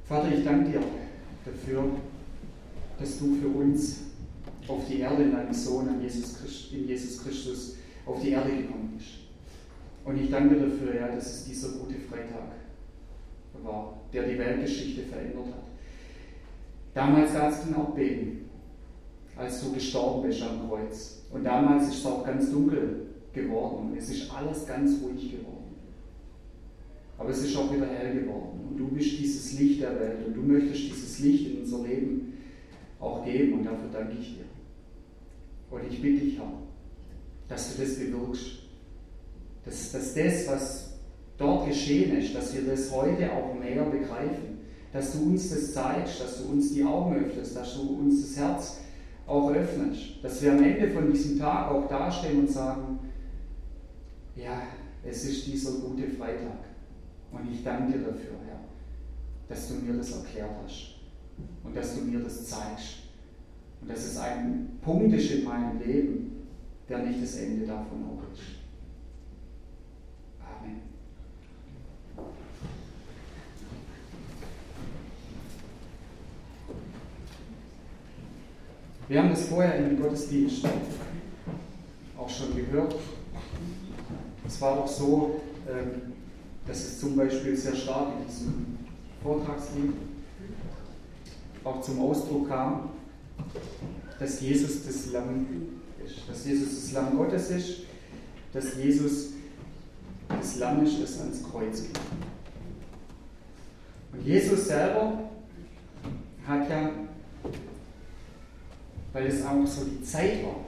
Vater, 0.04 0.32
ich 0.32 0.44
danke 0.44 0.72
dir 0.72 0.82
dafür, 1.44 1.84
dass 3.00 3.18
du 3.18 3.36
für 3.36 3.48
uns 3.48 4.02
auf 4.68 4.86
die 4.88 5.00
Erde 5.00 5.24
in 5.24 5.32
deinem 5.32 5.54
Sohn, 5.54 5.88
in 5.88 6.02
Jesus, 6.02 6.38
Christ, 6.38 6.74
in 6.74 6.88
Jesus 6.88 7.24
Christus, 7.24 7.76
auf 8.06 8.22
die 8.22 8.30
Erde 8.30 8.52
gekommen 8.52 8.94
bist. 8.96 9.10
Und 10.06 10.22
ich 10.22 10.30
danke 10.30 10.56
dir 10.56 10.68
dafür, 10.68 10.96
ja, 10.96 11.08
dass 11.08 11.26
es 11.26 11.46
dieser 11.46 11.70
gute 11.70 11.96
Freitag 11.96 12.52
war, 13.64 13.99
der 14.14 14.24
die 14.24 14.38
Weltgeschichte 14.38 15.04
verändert 15.04 15.48
hat. 15.48 15.64
Damals 16.94 17.34
gab 17.34 17.52
es 17.52 17.66
ein 17.66 17.76
Erdbeben, 17.76 18.50
als 19.36 19.64
du 19.64 19.74
gestorben 19.74 20.28
bist 20.28 20.42
am 20.42 20.68
Kreuz. 20.68 21.24
Und 21.32 21.44
damals 21.44 21.90
ist 21.90 22.00
es 22.00 22.06
auch 22.06 22.26
ganz 22.26 22.52
dunkel 22.52 23.06
geworden 23.34 23.80
es 24.00 24.10
ist 24.10 24.32
alles 24.32 24.66
ganz 24.66 25.02
ruhig 25.04 25.32
geworden. 25.32 25.76
Aber 27.18 27.30
es 27.30 27.44
ist 27.44 27.56
auch 27.58 27.72
wieder 27.74 27.86
hell 27.86 28.22
geworden. 28.22 28.68
Und 28.70 28.78
du 28.78 28.88
bist 28.88 29.20
dieses 29.20 29.60
Licht 29.60 29.82
der 29.82 30.00
Welt 30.00 30.26
und 30.26 30.34
du 30.36 30.42
möchtest 30.42 30.84
dieses 30.84 31.20
Licht 31.20 31.52
in 31.52 31.60
unser 31.60 31.86
Leben 31.86 32.34
auch 33.00 33.26
geben 33.26 33.60
und 33.60 33.66
dafür 33.66 33.90
danke 33.92 34.14
ich 34.20 34.38
dir. 34.38 34.46
Und 35.70 35.82
ich 35.90 36.02
bitte 36.02 36.26
dich, 36.26 36.38
Herr, 36.38 36.52
dass 37.50 37.76
du 37.76 37.82
das 37.82 37.96
bewirkst. 37.96 38.46
Dass, 39.66 39.92
dass 39.92 40.14
das, 40.14 40.48
was 40.48 40.89
dort 41.40 41.68
geschehen 41.68 42.18
ist, 42.18 42.36
dass 42.36 42.54
wir 42.54 42.70
das 42.70 42.92
heute 42.92 43.32
auch 43.32 43.56
mehr 43.56 43.84
begreifen, 43.84 44.60
dass 44.92 45.14
du 45.14 45.24
uns 45.24 45.50
das 45.50 45.74
zeigst, 45.74 46.22
dass 46.22 46.44
du 46.44 46.52
uns 46.52 46.74
die 46.74 46.84
Augen 46.84 47.16
öffnest, 47.16 47.56
dass 47.56 47.76
du 47.76 47.82
uns 47.82 48.22
das 48.22 48.38
Herz 48.38 48.78
auch 49.26 49.52
öffnest, 49.52 50.24
dass 50.24 50.42
wir 50.42 50.52
am 50.52 50.64
Ende 50.64 50.90
von 50.90 51.12
diesem 51.12 51.40
Tag 51.40 51.72
auch 51.72 51.88
dastehen 51.88 52.40
und 52.40 52.50
sagen, 52.50 53.00
ja, 54.36 54.64
es 55.04 55.26
ist 55.26 55.48
dieser 55.48 55.72
gute 55.80 56.08
Freitag. 56.10 56.60
Und 57.32 57.52
ich 57.52 57.64
danke 57.64 57.94
dir 57.94 58.00
dafür, 58.06 58.36
Herr, 58.46 58.60
dass 59.48 59.68
du 59.68 59.76
mir 59.76 59.94
das 59.94 60.12
erklärt 60.12 60.52
hast 60.64 60.96
und 61.64 61.76
dass 61.76 61.96
du 61.96 62.02
mir 62.02 62.20
das 62.20 62.48
zeigst. 62.48 63.04
Und 63.82 63.90
dass 63.90 64.04
es 64.04 64.18
ein 64.18 64.80
Punkt 64.82 65.14
ist 65.14 65.32
in 65.32 65.46
meinem 65.46 65.80
Leben, 65.80 66.48
der 66.90 67.00
nicht 67.00 67.22
das 67.22 67.36
Ende 67.36 67.66
davon 67.66 68.04
auch 68.04 68.34
ist. 68.34 68.59
Wir 79.10 79.24
haben 79.24 79.32
das 79.32 79.48
vorher 79.48 79.76
in 79.76 79.90
dem 79.90 80.02
Gottesdienst 80.04 80.64
auch 82.16 82.30
schon 82.30 82.56
gehört. 82.56 82.94
Es 84.46 84.62
war 84.62 84.78
auch 84.78 84.88
so, 84.88 85.42
ähm, 85.68 86.14
dass 86.68 86.78
es 86.78 87.00
zum 87.00 87.16
Beispiel 87.16 87.58
sehr 87.58 87.74
stark 87.74 88.10
in 88.20 88.28
diesem 88.28 88.78
Vortragslied 89.24 89.94
auch 91.64 91.82
zum 91.82 92.02
Ausdruck 92.02 92.50
kam, 92.50 92.90
dass 94.20 94.42
Jesus 94.42 94.86
das 94.86 95.12
Lamm 95.12 95.48
ist, 96.06 96.30
dass 96.30 96.46
Jesus 96.46 96.70
das 96.70 96.92
Lamm 96.92 97.18
Gottes 97.18 97.50
ist, 97.50 97.80
dass 98.54 98.76
Jesus 98.76 99.30
das 100.28 100.60
Lamm 100.60 100.84
ist, 100.84 101.02
das 101.02 101.20
ans 101.20 101.44
Kreuz 101.52 101.82
geht. 101.82 102.00
Und 104.14 104.24
Jesus 104.24 104.68
selber 104.68 105.32
hat 106.46 106.70
ja 106.70 106.92
weil 109.14 109.28
es 109.28 109.46
auch 109.46 109.66
so 109.66 109.86
die 109.86 110.04
Zeit 110.04 110.44
war, 110.44 110.66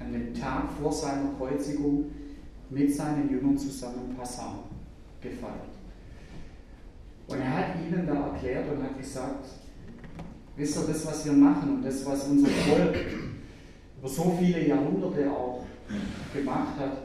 an 0.00 0.12
dem 0.12 0.34
Tag 0.34 0.64
vor 0.80 0.92
seiner 0.92 1.30
Kreuzigung 1.36 2.06
mit 2.70 2.94
seinen 2.94 3.30
Jüngern 3.30 3.58
zusammen 3.58 4.14
Passau 4.16 4.64
gefeiert. 5.20 5.70
Und 7.28 7.40
er 7.40 7.56
hat 7.56 7.66
ihnen 7.76 8.06
da 8.06 8.28
erklärt 8.28 8.70
und 8.72 8.82
hat 8.82 8.98
gesagt, 8.98 9.46
wisst 10.56 10.76
ihr, 10.76 10.82
das, 10.86 11.06
was 11.06 11.24
wir 11.24 11.32
machen 11.32 11.76
und 11.76 11.84
das, 11.84 12.04
was 12.06 12.24
unser 12.24 12.48
Volk 12.48 12.96
über 13.98 14.08
so 14.08 14.36
viele 14.38 14.66
Jahrhunderte 14.66 15.30
auch 15.30 15.64
gemacht 16.34 16.78
hat, 16.78 17.02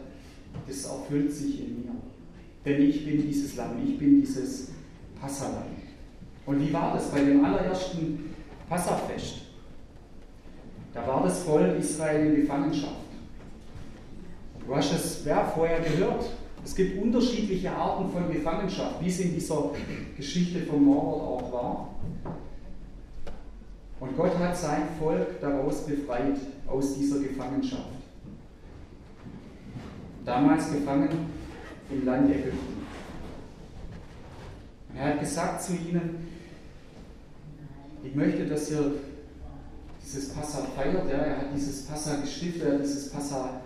das 0.68 0.86
erfüllt 0.86 1.32
sich 1.32 1.62
in 1.62 1.82
mir. 1.82 1.92
Denn 2.66 2.82
ich 2.82 3.06
bin 3.06 3.22
dieses 3.22 3.56
Lamm, 3.56 3.72
ich 3.86 4.00
bin 4.00 4.22
dieses 4.22 4.70
Passalam. 5.20 5.64
Und 6.46 6.60
wie 6.60 6.74
war 6.74 6.94
das 6.94 7.12
bei 7.12 7.24
dem 7.24 7.44
allerersten 7.44 8.34
Passafest? 8.70 9.42
Da 10.96 11.06
war 11.06 11.24
das 11.24 11.44
Volk 11.44 11.78
Israel 11.78 12.28
in 12.28 12.36
Gefangenschaft. 12.38 12.96
Du 14.66 14.76
hast 14.76 14.94
es 14.94 15.26
wer 15.26 15.46
vorher 15.46 15.82
gehört. 15.82 16.26
Es 16.64 16.74
gibt 16.74 17.00
unterschiedliche 17.04 17.70
Arten 17.70 18.10
von 18.10 18.32
Gefangenschaft, 18.32 18.96
wie 19.02 19.10
es 19.10 19.20
in 19.20 19.36
dieser 19.36 19.72
Geschichte 20.16 20.62
vom 20.62 20.86
Norbert 20.86 21.22
auch 21.22 21.52
war. 21.52 21.96
Und 24.00 24.18
Gott 24.18 24.40
hat 24.40 24.58
sein 24.58 24.84
Volk 24.98 25.40
daraus 25.42 25.86
befreit, 25.86 26.38
aus 26.66 26.96
dieser 26.96 27.20
Gefangenschaft. 27.20 27.84
Damals 30.24 30.72
gefangen 30.72 31.10
im 31.92 32.06
Land 32.06 32.32
Ägypten. 32.32 32.86
Und 34.90 34.98
er 34.98 35.10
hat 35.10 35.20
gesagt 35.20 35.62
zu 35.62 35.74
ihnen, 35.74 36.28
ich 38.04 38.16
möchte, 38.16 38.48
dass 38.48 38.72
ihr 38.72 38.94
dieses 40.06 40.30
Passa 40.30 40.62
feiert. 40.76 41.10
Ja, 41.10 41.18
er 41.18 41.38
hat 41.38 41.48
dieses 41.56 41.86
Passa 41.86 42.18
gestiftet, 42.18 42.64
er 42.64 42.74
hat 42.74 42.84
dieses 42.84 43.10
Passa 43.10 43.62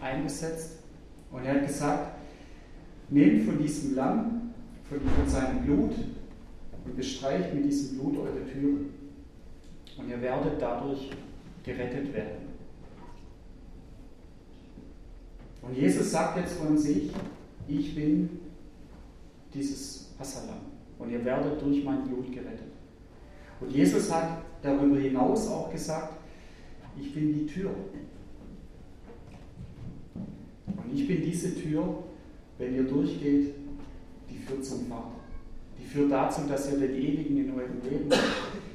eingesetzt. 0.00 0.78
Und 1.30 1.44
er 1.44 1.54
hat 1.54 1.66
gesagt, 1.66 2.18
nehmt 3.10 3.44
von 3.44 3.58
diesem 3.58 3.94
Lamm, 3.94 4.54
von, 4.88 5.00
von 5.00 5.28
seinem 5.28 5.64
Blut 5.64 5.92
und 6.84 6.96
bestreicht 6.96 7.54
mit 7.54 7.64
diesem 7.64 7.98
Blut 7.98 8.18
eure 8.18 8.44
Türen. 8.50 8.90
Und 9.98 10.08
ihr 10.08 10.20
werdet 10.20 10.60
dadurch 10.60 11.10
gerettet 11.64 12.12
werden. 12.12 12.46
Und 15.62 15.76
Jesus 15.76 16.12
sagt 16.12 16.38
jetzt 16.38 16.54
von 16.54 16.78
sich, 16.78 17.10
ich 17.66 17.94
bin 17.94 18.40
dieses 19.52 20.14
Passalam 20.16 20.60
und 20.98 21.10
ihr 21.10 21.24
werdet 21.24 21.60
durch 21.60 21.82
mein 21.82 22.04
Blut 22.04 22.30
gerettet. 22.32 22.70
Und 23.60 23.70
Jesus 23.70 24.12
hat 24.12 24.42
darüber 24.66 24.98
hinaus 24.98 25.48
auch 25.48 25.70
gesagt, 25.70 26.14
ich 26.98 27.14
bin 27.14 27.32
die 27.32 27.46
Tür. 27.46 27.70
Und 30.66 30.94
ich 30.94 31.06
bin 31.06 31.22
diese 31.22 31.54
Tür, 31.54 32.02
wenn 32.58 32.74
ihr 32.74 32.84
durchgeht, 32.84 33.54
die 34.30 34.38
führt 34.38 34.64
zum 34.64 34.86
Vater. 34.86 35.12
Die 35.78 35.84
führt 35.84 36.10
dazu, 36.10 36.42
dass 36.48 36.72
ihr 36.72 36.78
den 36.78 36.96
Ewigen 36.96 37.36
in 37.38 37.50
eurem 37.52 37.80
Leben 37.82 38.10
habt. 38.10 38.22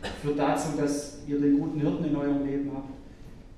Die 0.03 0.21
führt 0.21 0.39
dazu, 0.39 0.77
dass 0.77 1.19
ihr 1.27 1.39
den 1.39 1.59
guten 1.59 1.79
Hirten 1.79 2.05
in 2.05 2.15
eurem 2.15 2.45
Leben 2.45 2.71
habt. 2.73 2.89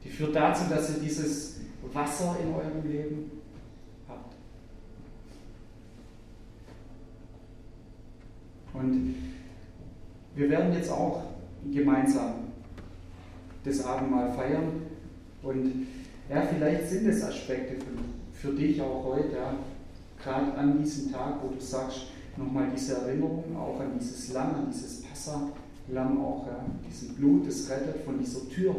Die 0.03 0.09
führt 0.09 0.35
dazu, 0.35 0.63
dass 0.69 0.95
ihr 0.95 1.01
dieses 1.01 1.59
Wasser 1.93 2.37
in 2.41 2.53
eurem 2.53 2.89
Leben 2.89 3.31
habt. 4.07 4.35
Und 8.73 9.15
wir 10.35 10.49
werden 10.49 10.73
jetzt 10.73 10.89
auch 10.89 11.32
gemeinsam 11.71 12.33
das 13.63 13.83
Abendmahl 13.83 14.31
feiern. 14.33 14.83
Und 15.41 15.87
ja, 16.29 16.41
vielleicht 16.41 16.89
sind 16.89 17.07
es 17.07 17.23
Aspekte 17.23 17.75
für, 17.75 18.49
für 18.49 18.55
dich 18.55 18.81
auch 18.81 19.03
heute, 19.03 19.35
ja, 19.35 19.55
gerade 20.21 20.53
an 20.57 20.81
diesem 20.81 21.11
Tag, 21.11 21.35
wo 21.43 21.49
du 21.49 21.59
sagst, 21.59 22.07
nochmal 22.37 22.67
diese 22.75 22.95
Erinnerung 22.95 23.55
auch 23.57 23.79
an 23.79 23.91
dieses 23.99 24.33
Lamm, 24.33 24.55
an 24.55 24.71
dieses 24.71 25.03
Passa-Lamm 25.03 26.23
auch, 26.23 26.47
ja, 26.47 26.65
diesen 26.87 27.15
Blut, 27.15 27.47
das 27.47 27.69
rettet 27.69 28.03
von 28.03 28.19
dieser 28.19 28.47
Tür. 28.49 28.75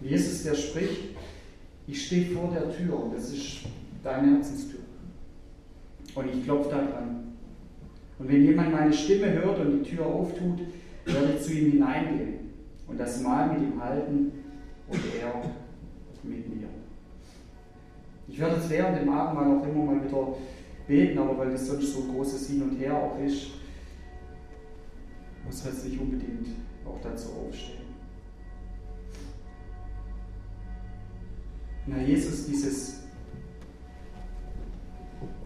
Jesus, 0.00 0.42
der 0.44 0.54
spricht, 0.54 1.16
ich 1.86 2.06
stehe 2.06 2.34
vor 2.34 2.50
der 2.52 2.70
Tür 2.76 3.04
und 3.04 3.14
das 3.14 3.30
ist 3.32 3.60
deine 4.04 4.36
Herzenstür. 4.36 4.80
Und 6.14 6.28
ich 6.32 6.44
klopfe 6.44 6.70
da 6.70 6.84
dran. 6.84 7.25
Und 8.18 8.28
wenn 8.28 8.44
jemand 8.44 8.72
meine 8.72 8.92
Stimme 8.92 9.32
hört 9.32 9.60
und 9.60 9.84
die 9.84 9.90
Tür 9.90 10.06
auftut, 10.06 10.60
werde 11.04 11.34
ich 11.36 11.42
zu 11.42 11.52
ihm 11.52 11.72
hineingehen 11.72 12.34
und 12.86 12.98
das 12.98 13.20
Mahl 13.20 13.52
mit 13.52 13.62
ihm 13.62 13.82
halten 13.82 14.32
und 14.88 15.00
er 15.20 15.42
mit 16.22 16.48
mir. 16.48 16.68
Ich 18.28 18.40
werde 18.40 18.56
jetzt 18.56 18.70
während 18.70 19.00
dem 19.00 19.08
Abendmahl 19.08 19.58
auch 19.58 19.66
immer 19.66 19.92
mal 19.92 20.04
wieder 20.04 20.36
beten, 20.86 21.18
aber 21.18 21.38
weil 21.38 21.50
das 21.50 21.66
sonst 21.66 21.92
so 21.92 22.02
ein 22.02 22.08
großes 22.08 22.48
Hin 22.48 22.62
und 22.62 22.76
Her 22.78 22.94
auch 22.94 23.18
ist, 23.24 23.48
muss 25.44 25.64
man 25.64 25.72
jetzt 25.74 25.84
nicht 25.84 26.00
unbedingt 26.00 26.48
auch 26.84 27.00
dazu 27.02 27.28
aufstehen. 27.46 27.86
Na, 31.86 32.02
Jesus, 32.02 32.46
dieses 32.46 32.95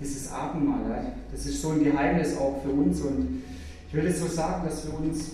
dieses 0.01 0.33
Abendmahl. 0.33 1.13
Das 1.31 1.47
ist 1.47 1.61
so 1.61 1.71
ein 1.71 1.85
Geheimnis 1.85 2.37
auch 2.37 2.63
für 2.63 2.71
uns 2.71 3.01
und 3.03 3.43
ich 3.93 4.05
es 4.05 4.21
so 4.21 4.27
sagen, 4.27 4.65
dass 4.65 4.87
wir 4.87 4.99
uns 4.99 5.33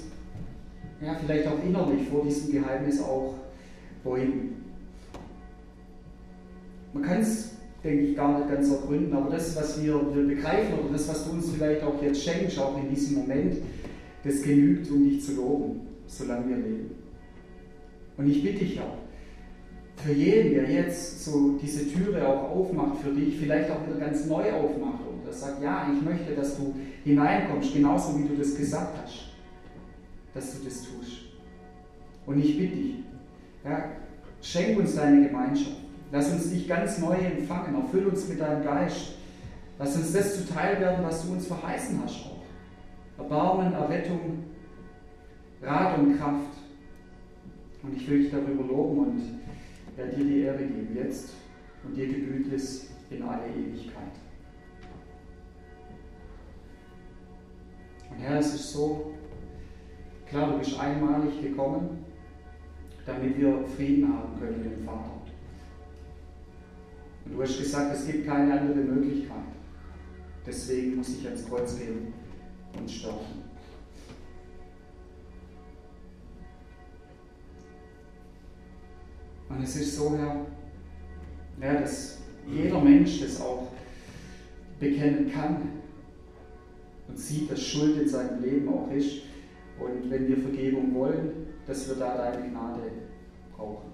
ja, 1.01 1.15
vielleicht 1.15 1.47
auch 1.47 1.63
innerlich 1.65 2.09
vor 2.09 2.25
diesem 2.25 2.53
Geheimnis 2.53 3.01
auch 3.01 3.35
beugen. 4.03 4.65
Man 6.95 7.03
kann 7.03 7.21
es, 7.21 7.51
denke 7.85 8.03
ich, 8.05 8.17
gar 8.17 8.39
nicht 8.39 8.51
ganz 8.51 8.71
ergründen, 8.71 9.13
aber 9.13 9.31
das, 9.31 9.55
was 9.57 9.83
wir, 9.83 9.95
wir 10.15 10.27
begreifen 10.27 10.79
oder 10.79 10.93
das, 10.93 11.09
was 11.09 11.25
du 11.25 11.33
uns 11.33 11.51
vielleicht 11.51 11.83
auch 11.83 12.03
jetzt 12.03 12.23
schenkst, 12.23 12.59
auch 12.59 12.79
in 12.79 12.89
diesem 12.89 13.19
Moment, 13.19 13.57
das 14.25 14.43
genügt, 14.43 14.91
um 14.91 15.05
dich 15.05 15.23
zu 15.23 15.35
loben, 15.35 15.83
solange 16.07 16.49
wir 16.49 16.57
leben. 16.57 16.91
Und 18.17 18.31
ich 18.31 18.43
bitte 18.43 18.61
dich 18.61 18.81
auch, 18.81 18.97
für 19.97 20.13
jeden, 20.13 20.55
der 20.55 20.71
jetzt 20.71 21.25
so 21.25 21.59
diese 21.61 21.91
Türe 21.91 22.27
auch 22.27 22.51
aufmacht 22.51 22.99
für 22.99 23.13
dich, 23.13 23.39
vielleicht 23.39 23.71
auch 23.71 23.87
wieder 23.87 23.99
ganz 23.99 24.27
neu 24.27 24.53
aufmacht 24.53 25.01
und 25.09 25.27
das 25.27 25.41
sagt, 25.41 25.63
ja, 25.63 25.91
ich 25.93 26.03
möchte, 26.03 26.35
dass 26.35 26.57
du 26.57 26.75
hineinkommst, 27.05 27.73
genauso 27.73 28.19
wie 28.19 28.29
du 28.29 28.37
das 28.37 28.57
gesagt 28.57 28.97
hast, 29.03 29.33
dass 30.35 30.59
du 30.59 30.65
das 30.65 30.83
tust. 30.83 31.27
Und 32.27 32.39
ich 32.39 32.59
bitte 32.59 32.77
dich, 32.77 32.95
ja, 33.65 33.85
schenk 34.43 34.79
uns 34.79 34.95
deine 34.97 35.27
Gemeinschaft. 35.27 35.77
Lass 36.13 36.33
uns 36.33 36.51
dich 36.51 36.69
ganz 36.69 36.99
neu 36.99 37.15
empfangen. 37.15 37.75
Erfüll 37.75 38.07
uns 38.07 38.29
mit 38.29 38.41
deinem 38.41 38.63
Geist. 38.63 39.17
Lass 39.79 39.97
uns 39.97 40.13
das 40.13 40.47
zuteil 40.47 40.81
werden, 40.81 41.05
was 41.05 41.27
du 41.27 41.33
uns 41.33 41.47
verheißen 41.47 42.01
hast 42.03 42.27
auch. 42.27 43.23
Erbarmen, 43.23 43.73
Errettung, 43.73 44.45
Rat 45.63 45.99
und 45.99 46.19
Kraft. 46.19 46.57
Und 47.83 47.97
ich 47.97 48.09
will 48.09 48.23
dich 48.23 48.31
darüber 48.31 48.65
loben 48.65 48.99
und 48.99 49.23
er 49.97 50.07
dir 50.07 50.25
die 50.25 50.41
Ehre 50.41 50.59
geben, 50.59 50.95
jetzt 50.95 51.35
und 51.85 51.97
dir 51.97 52.07
gebührt 52.07 52.53
es 52.53 52.91
in 53.11 53.23
alle 53.23 53.47
Ewigkeit. 53.49 54.13
Und 58.11 58.19
Herr, 58.19 58.39
es 58.39 58.55
ist 58.55 58.73
so, 58.73 59.13
klar, 60.27 60.53
du 60.53 60.59
bist 60.59 60.79
einmalig 60.79 61.41
gekommen, 61.41 62.05
damit 63.05 63.39
wir 63.39 63.65
Frieden 63.77 64.13
haben 64.13 64.39
können 64.39 64.63
mit 64.63 64.79
dem 64.79 64.85
Vater. 64.85 65.23
Und 67.25 67.35
du 67.35 67.43
hast 67.43 67.59
gesagt, 67.59 67.95
es 67.95 68.07
gibt 68.07 68.27
keine 68.27 68.61
andere 68.61 68.81
Möglichkeit. 68.81 69.37
Deswegen 70.47 70.97
muss 70.97 71.09
ich 71.09 71.27
ans 71.27 71.47
Kreuz 71.49 71.79
gehen 71.79 72.13
und 72.79 72.91
sterben. 72.91 73.46
Und 79.49 79.63
es 79.63 79.77
ist 79.77 79.97
so, 79.97 80.17
Herr, 80.17 80.47
ja, 81.61 81.81
dass 81.81 82.19
jeder 82.47 82.81
Mensch 82.81 83.21
das 83.21 83.41
auch 83.41 83.69
bekennen 84.79 85.31
kann 85.33 85.69
und 87.09 87.19
sieht, 87.19 87.51
dass 87.51 87.63
Schuld 87.63 88.01
in 88.01 88.09
seinem 88.09 88.43
Leben 88.43 88.69
auch 88.69 88.91
ist. 88.91 89.23
Und 89.79 90.11
wenn 90.11 90.29
wir 90.29 90.39
Vergebung 90.39 90.95
wollen, 90.95 91.47
dass 91.67 91.89
wir 91.89 91.97
da 91.97 92.17
deine 92.17 92.49
Gnade 92.49 92.91
brauchen. 93.57 93.91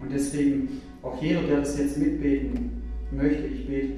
Und 0.00 0.12
deswegen, 0.12 0.80
auch 1.02 1.20
jeder, 1.22 1.42
der 1.42 1.60
das 1.60 1.78
jetzt 1.78 1.98
mitbeten 1.98 2.82
möchte, 3.10 3.46
ich 3.46 3.66
bete 3.66 3.94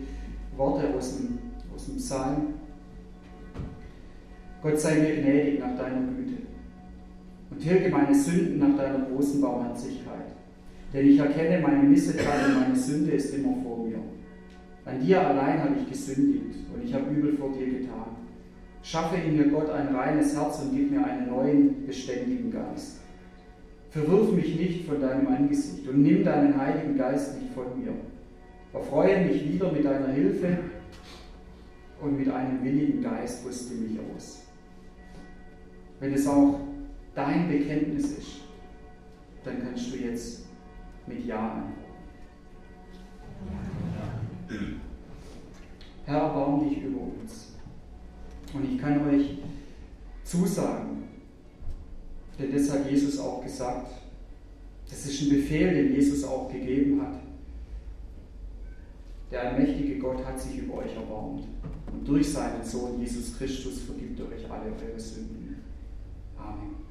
Worte 0.57 0.95
aus 0.95 1.17
dem, 1.17 1.39
aus 1.75 1.87
dem 1.87 1.97
Psalm. 1.97 2.55
Gott 4.63 4.79
sei 4.79 4.97
mir 4.97 5.17
gnädig 5.17 5.61
nach 5.61 5.77
deiner 5.77 6.07
Güte 6.13 6.44
und 7.55 7.63
tilge 7.63 7.89
meine 7.91 8.15
Sünden 8.15 8.59
nach 8.59 8.77
deiner 8.77 9.07
großen 9.07 9.41
Barmherzigkeit. 9.41 10.33
Denn 10.93 11.09
ich 11.09 11.19
erkenne 11.19 11.61
meine 11.61 11.83
Missetat 11.85 12.49
und 12.49 12.61
meine 12.61 12.77
Sünde 12.77 13.13
ist 13.13 13.35
immer 13.35 13.57
vor 13.63 13.87
mir. 13.87 13.99
An 14.85 15.01
dir 15.01 15.27
allein 15.27 15.63
habe 15.63 15.75
ich 15.81 15.89
gesündigt 15.89 16.67
und 16.73 16.85
ich 16.85 16.93
habe 16.93 17.11
übel 17.11 17.37
vor 17.37 17.53
dir 17.53 17.67
getan. 17.67 18.17
Schaffe 18.83 19.17
in 19.17 19.37
mir 19.37 19.49
Gott 19.49 19.71
ein 19.71 19.95
reines 19.95 20.37
Herz 20.37 20.61
und 20.61 20.77
gib 20.77 20.91
mir 20.91 21.05
einen 21.05 21.31
neuen, 21.31 21.87
beständigen 21.87 22.53
Geist. 22.53 23.01
Verwirf 23.91 24.33
mich 24.33 24.59
nicht 24.59 24.87
von 24.87 25.01
deinem 25.01 25.27
Angesicht 25.29 25.89
und 25.89 26.03
nimm 26.03 26.25
deinen 26.25 26.61
Heiligen 26.61 26.99
Geist 26.99 27.41
nicht 27.41 27.55
von 27.55 27.65
mir. 27.79 27.93
Erfreue 28.73 29.25
mich 29.25 29.53
wieder 29.53 29.73
mit 29.73 29.85
deiner 29.85 30.09
Hilfe 30.09 30.59
und 32.03 32.19
mit 32.19 32.29
einem 32.29 32.63
willigen 32.63 33.03
Geist 33.03 33.47
rüste 33.47 33.75
mich 33.75 33.99
aus. 34.15 34.43
Wenn 36.01 36.13
es 36.13 36.27
auch 36.27 36.61
dein 37.15 37.49
Bekenntnis 37.49 38.05
ist, 38.19 38.41
dann 39.45 39.63
kannst 39.63 39.93
du 39.93 39.97
jetzt 39.99 40.47
mit 41.07 41.25
Ja 41.27 41.53
antworten. 41.53 41.75
Herr, 46.07 46.19
erbarm 46.19 46.69
dich 46.69 46.83
über 46.83 47.01
uns. 47.01 47.55
Und 48.53 48.73
ich 48.73 48.79
kann 48.81 49.09
euch 49.09 49.39
zusagen, 50.23 51.05
denn 52.39 52.53
das 52.53 52.71
hat 52.71 52.91
Jesus 52.91 53.19
auch 53.19 53.43
gesagt, 53.43 53.91
das 54.89 55.07
ist 55.07 55.23
ein 55.23 55.31
Befehl, 55.31 55.75
den 55.75 55.95
Jesus 55.95 56.25
auch 56.25 56.51
gegeben 56.53 57.01
hat. 57.01 57.21
Der 59.31 59.51
allmächtige 59.51 59.99
Gott 59.99 60.25
hat 60.25 60.39
sich 60.39 60.59
über 60.59 60.75
euch 60.75 60.95
erbarmt. 60.95 61.45
Und 61.93 62.07
durch 62.07 62.33
seinen 62.33 62.63
Sohn 62.65 63.01
Jesus 63.01 63.37
Christus 63.37 63.81
vergibt 63.81 64.21
er 64.21 64.27
euch 64.27 64.51
alle 64.51 64.71
eure 64.71 65.01
Sünden. 65.01 65.57
Amen. 66.37 66.84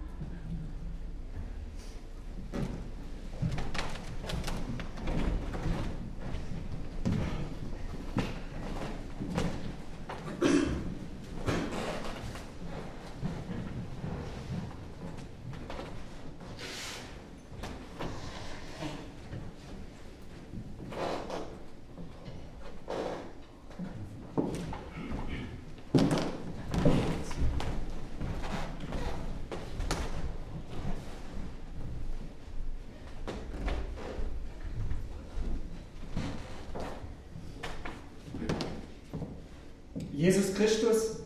Jesus 40.24 40.53
Christus, 40.53 41.17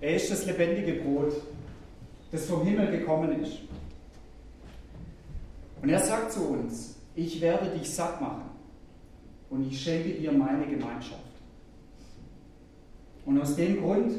er 0.00 0.16
ist 0.16 0.30
das 0.30 0.46
lebendige 0.46 1.02
Brot, 1.02 1.34
das 2.32 2.46
vom 2.46 2.64
Himmel 2.64 2.90
gekommen 2.90 3.42
ist. 3.42 3.58
Und 5.82 5.90
er 5.90 5.98
sagt 5.98 6.32
zu 6.32 6.48
uns, 6.48 6.96
ich 7.14 7.38
werde 7.42 7.68
dich 7.68 7.94
satt 7.94 8.18
machen 8.18 8.48
und 9.50 9.70
ich 9.70 9.78
schenke 9.78 10.14
dir 10.18 10.32
meine 10.32 10.66
Gemeinschaft. 10.66 11.20
Und 13.26 13.38
aus 13.42 13.56
dem 13.56 13.82
Grund 13.82 14.12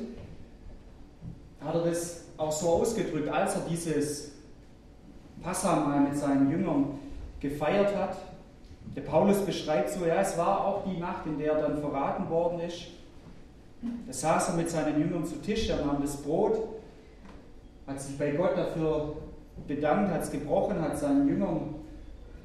hat 1.60 1.74
er 1.74 1.86
das 1.86 2.26
auch 2.38 2.52
so 2.52 2.70
ausgedrückt, 2.70 3.28
als 3.28 3.56
er 3.56 3.62
dieses 3.68 4.34
Passamal 5.42 6.00
mit 6.00 6.16
seinen 6.16 6.52
Jüngern 6.52 7.00
gefeiert 7.40 7.96
hat. 7.96 8.18
Der 8.96 9.02
Paulus 9.02 9.44
beschreibt 9.44 9.90
so, 9.90 10.06
ja, 10.06 10.22
es 10.22 10.38
war 10.38 10.64
auch 10.64 10.84
die 10.86 11.00
Nacht, 11.00 11.26
in 11.26 11.40
der 11.40 11.54
er 11.54 11.62
dann 11.64 11.82
verraten 11.82 12.30
worden 12.30 12.60
ist. 12.60 13.01
Da 13.82 14.14
saß 14.14 14.50
er 14.50 14.56
mit 14.56 14.70
seinen 14.70 15.00
Jüngern 15.00 15.26
zu 15.26 15.42
Tisch, 15.42 15.70
er 15.70 15.84
nahm 15.86 16.02
das 16.02 16.18
Brot, 16.18 16.58
hat 17.88 18.00
sich 18.00 18.18
bei 18.18 18.32
Gott 18.32 18.56
dafür 18.56 19.18
bedankt, 19.68 20.12
hat 20.12 20.24
es 20.24 20.32
gebrochen, 20.32 20.80
hat 20.82 20.98
seinen 20.98 21.28
Jüngern 21.28 21.76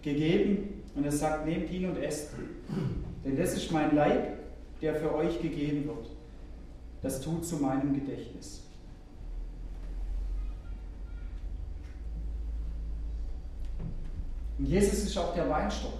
gegeben 0.03 0.82
und 0.95 1.05
er 1.05 1.12
sagt, 1.12 1.47
nehmt 1.47 1.70
ihn 1.70 1.91
und 1.91 1.99
esst. 1.99 2.30
Denn 3.24 3.37
das 3.37 3.55
ist 3.55 3.70
mein 3.70 3.95
Leib, 3.95 4.39
der 4.80 4.95
für 4.97 5.14
euch 5.14 5.41
gegeben 5.43 5.87
wird. 5.87 6.11
Das 7.03 7.20
tut 7.20 7.45
zu 7.45 7.57
meinem 7.57 7.93
Gedächtnis. 7.95 8.62
Und 14.59 14.66
Jesus 14.66 15.05
ist 15.05 15.18
auch 15.18 15.34
der 15.34 15.49
Weinstock. 15.51 15.93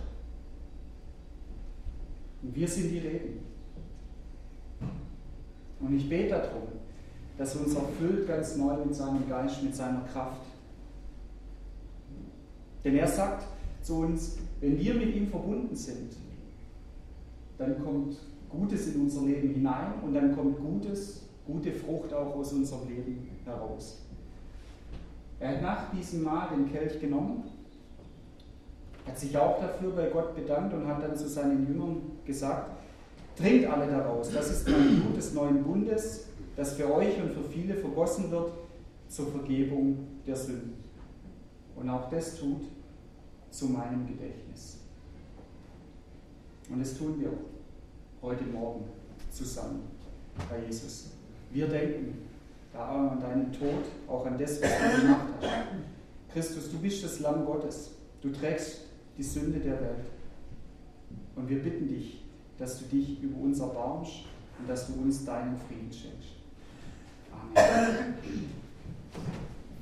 Und 2.43 2.55
wir 2.55 2.67
sind 2.67 2.91
die 2.91 2.99
Reben. 2.99 3.46
Und 5.81 5.97
ich 5.97 6.09
bete 6.09 6.31
darum, 6.31 6.69
dass 7.37 7.55
er 7.55 7.67
uns 7.67 7.75
erfüllt 7.75 8.27
ganz 8.27 8.57
neu 8.57 8.77
mit 8.85 8.95
seinem 8.95 9.29
Geist, 9.29 9.63
mit 9.63 9.75
seiner 9.75 10.01
Kraft. 10.13 10.41
Denn 12.85 12.97
er 12.97 13.09
sagt 13.09 13.47
zu 13.83 13.97
uns, 13.97 14.39
wenn 14.61 14.79
wir 14.79 14.95
mit 14.95 15.15
ihm 15.15 15.29
verbunden 15.29 15.75
sind, 15.75 16.13
dann 17.59 17.83
kommt 17.83 18.17
Gutes 18.49 18.95
in 18.95 19.03
unser 19.03 19.23
Leben 19.23 19.55
hinein 19.55 19.95
und 20.03 20.15
dann 20.15 20.35
kommt 20.35 20.59
Gutes, 20.59 21.23
gute 21.47 21.73
Frucht 21.73 22.13
auch 22.15 22.37
aus 22.37 22.53
unserem 22.53 22.89
Leben 22.89 23.29
heraus. 23.45 24.03
Er 25.39 25.51
hat 25.51 25.63
nach 25.63 25.93
diesem 25.93 26.23
Mal 26.23 26.49
den 26.49 26.71
Kelch 26.71 26.99
genommen, 27.01 27.45
hat 29.07 29.19
sich 29.19 29.37
auch 29.37 29.61
dafür 29.61 29.91
bei 29.91 30.09
Gott 30.09 30.35
bedankt 30.35 30.75
und 30.75 30.87
hat 30.87 31.03
dann 31.03 31.17
zu 31.17 31.29
seinen 31.29 31.67
Jüngern 31.67 32.01
gesagt, 32.25 32.76
Trinkt 33.37 33.67
alle 33.67 33.91
daraus. 33.91 34.33
Das 34.33 34.51
ist 34.51 34.69
mein 34.69 35.01
Blut 35.01 35.17
des 35.17 35.35
neuen 35.35 35.63
Bundes, 35.63 36.27
das 36.57 36.73
für 36.73 36.93
euch 36.93 37.21
und 37.21 37.33
für 37.33 37.45
viele 37.45 37.75
vergossen 37.75 38.31
wird 38.31 38.53
zur 39.09 39.31
Vergebung 39.31 39.99
der 40.27 40.37
Sünden. 40.37 40.75
Und 41.77 41.91
auch 41.91 42.09
das 42.09 42.39
tut 42.39 42.63
zu 43.51 43.67
meinem 43.67 44.07
Gedächtnis. 44.07 44.79
Und 46.71 46.81
das 46.81 46.97
tun 46.97 47.21
wir 47.21 47.33
heute 48.23 48.45
Morgen 48.45 48.85
zusammen 49.31 49.83
bei 50.51 50.65
Jesus. 50.67 51.11
Wir 51.51 51.69
denken 51.69 52.19
da 52.73 53.09
an 53.11 53.21
deinen 53.21 53.53
Tod, 53.53 53.85
auch 54.09 54.27
an 54.27 54.39
das, 54.39 54.61
was 54.63 54.71
du 54.71 55.01
gemacht 55.03 55.27
hast. 55.41 56.33
Christus, 56.33 56.71
du 56.71 56.79
bist 56.79 57.05
das 57.05 57.21
Lamm 57.21 57.45
Gottes. 57.45 57.93
Du 58.21 58.31
trägst 58.31 58.81
die 59.17 59.23
Sünde 59.23 59.59
der 59.61 59.81
Welt. 59.81 60.07
Und 61.35 61.49
wir 61.49 61.63
bitten 61.63 61.89
dich, 61.89 62.26
dass 62.59 62.79
du 62.79 62.85
dich 62.87 63.23
über 63.23 63.39
uns 63.41 63.61
erbarmst 63.61 64.25
und 64.59 64.69
dass 64.69 64.87
du 64.87 64.95
uns 64.95 65.25
deinen 65.25 65.57
Frieden 65.59 65.93
schenkst. 65.93 66.37
Amen. 67.55 68.15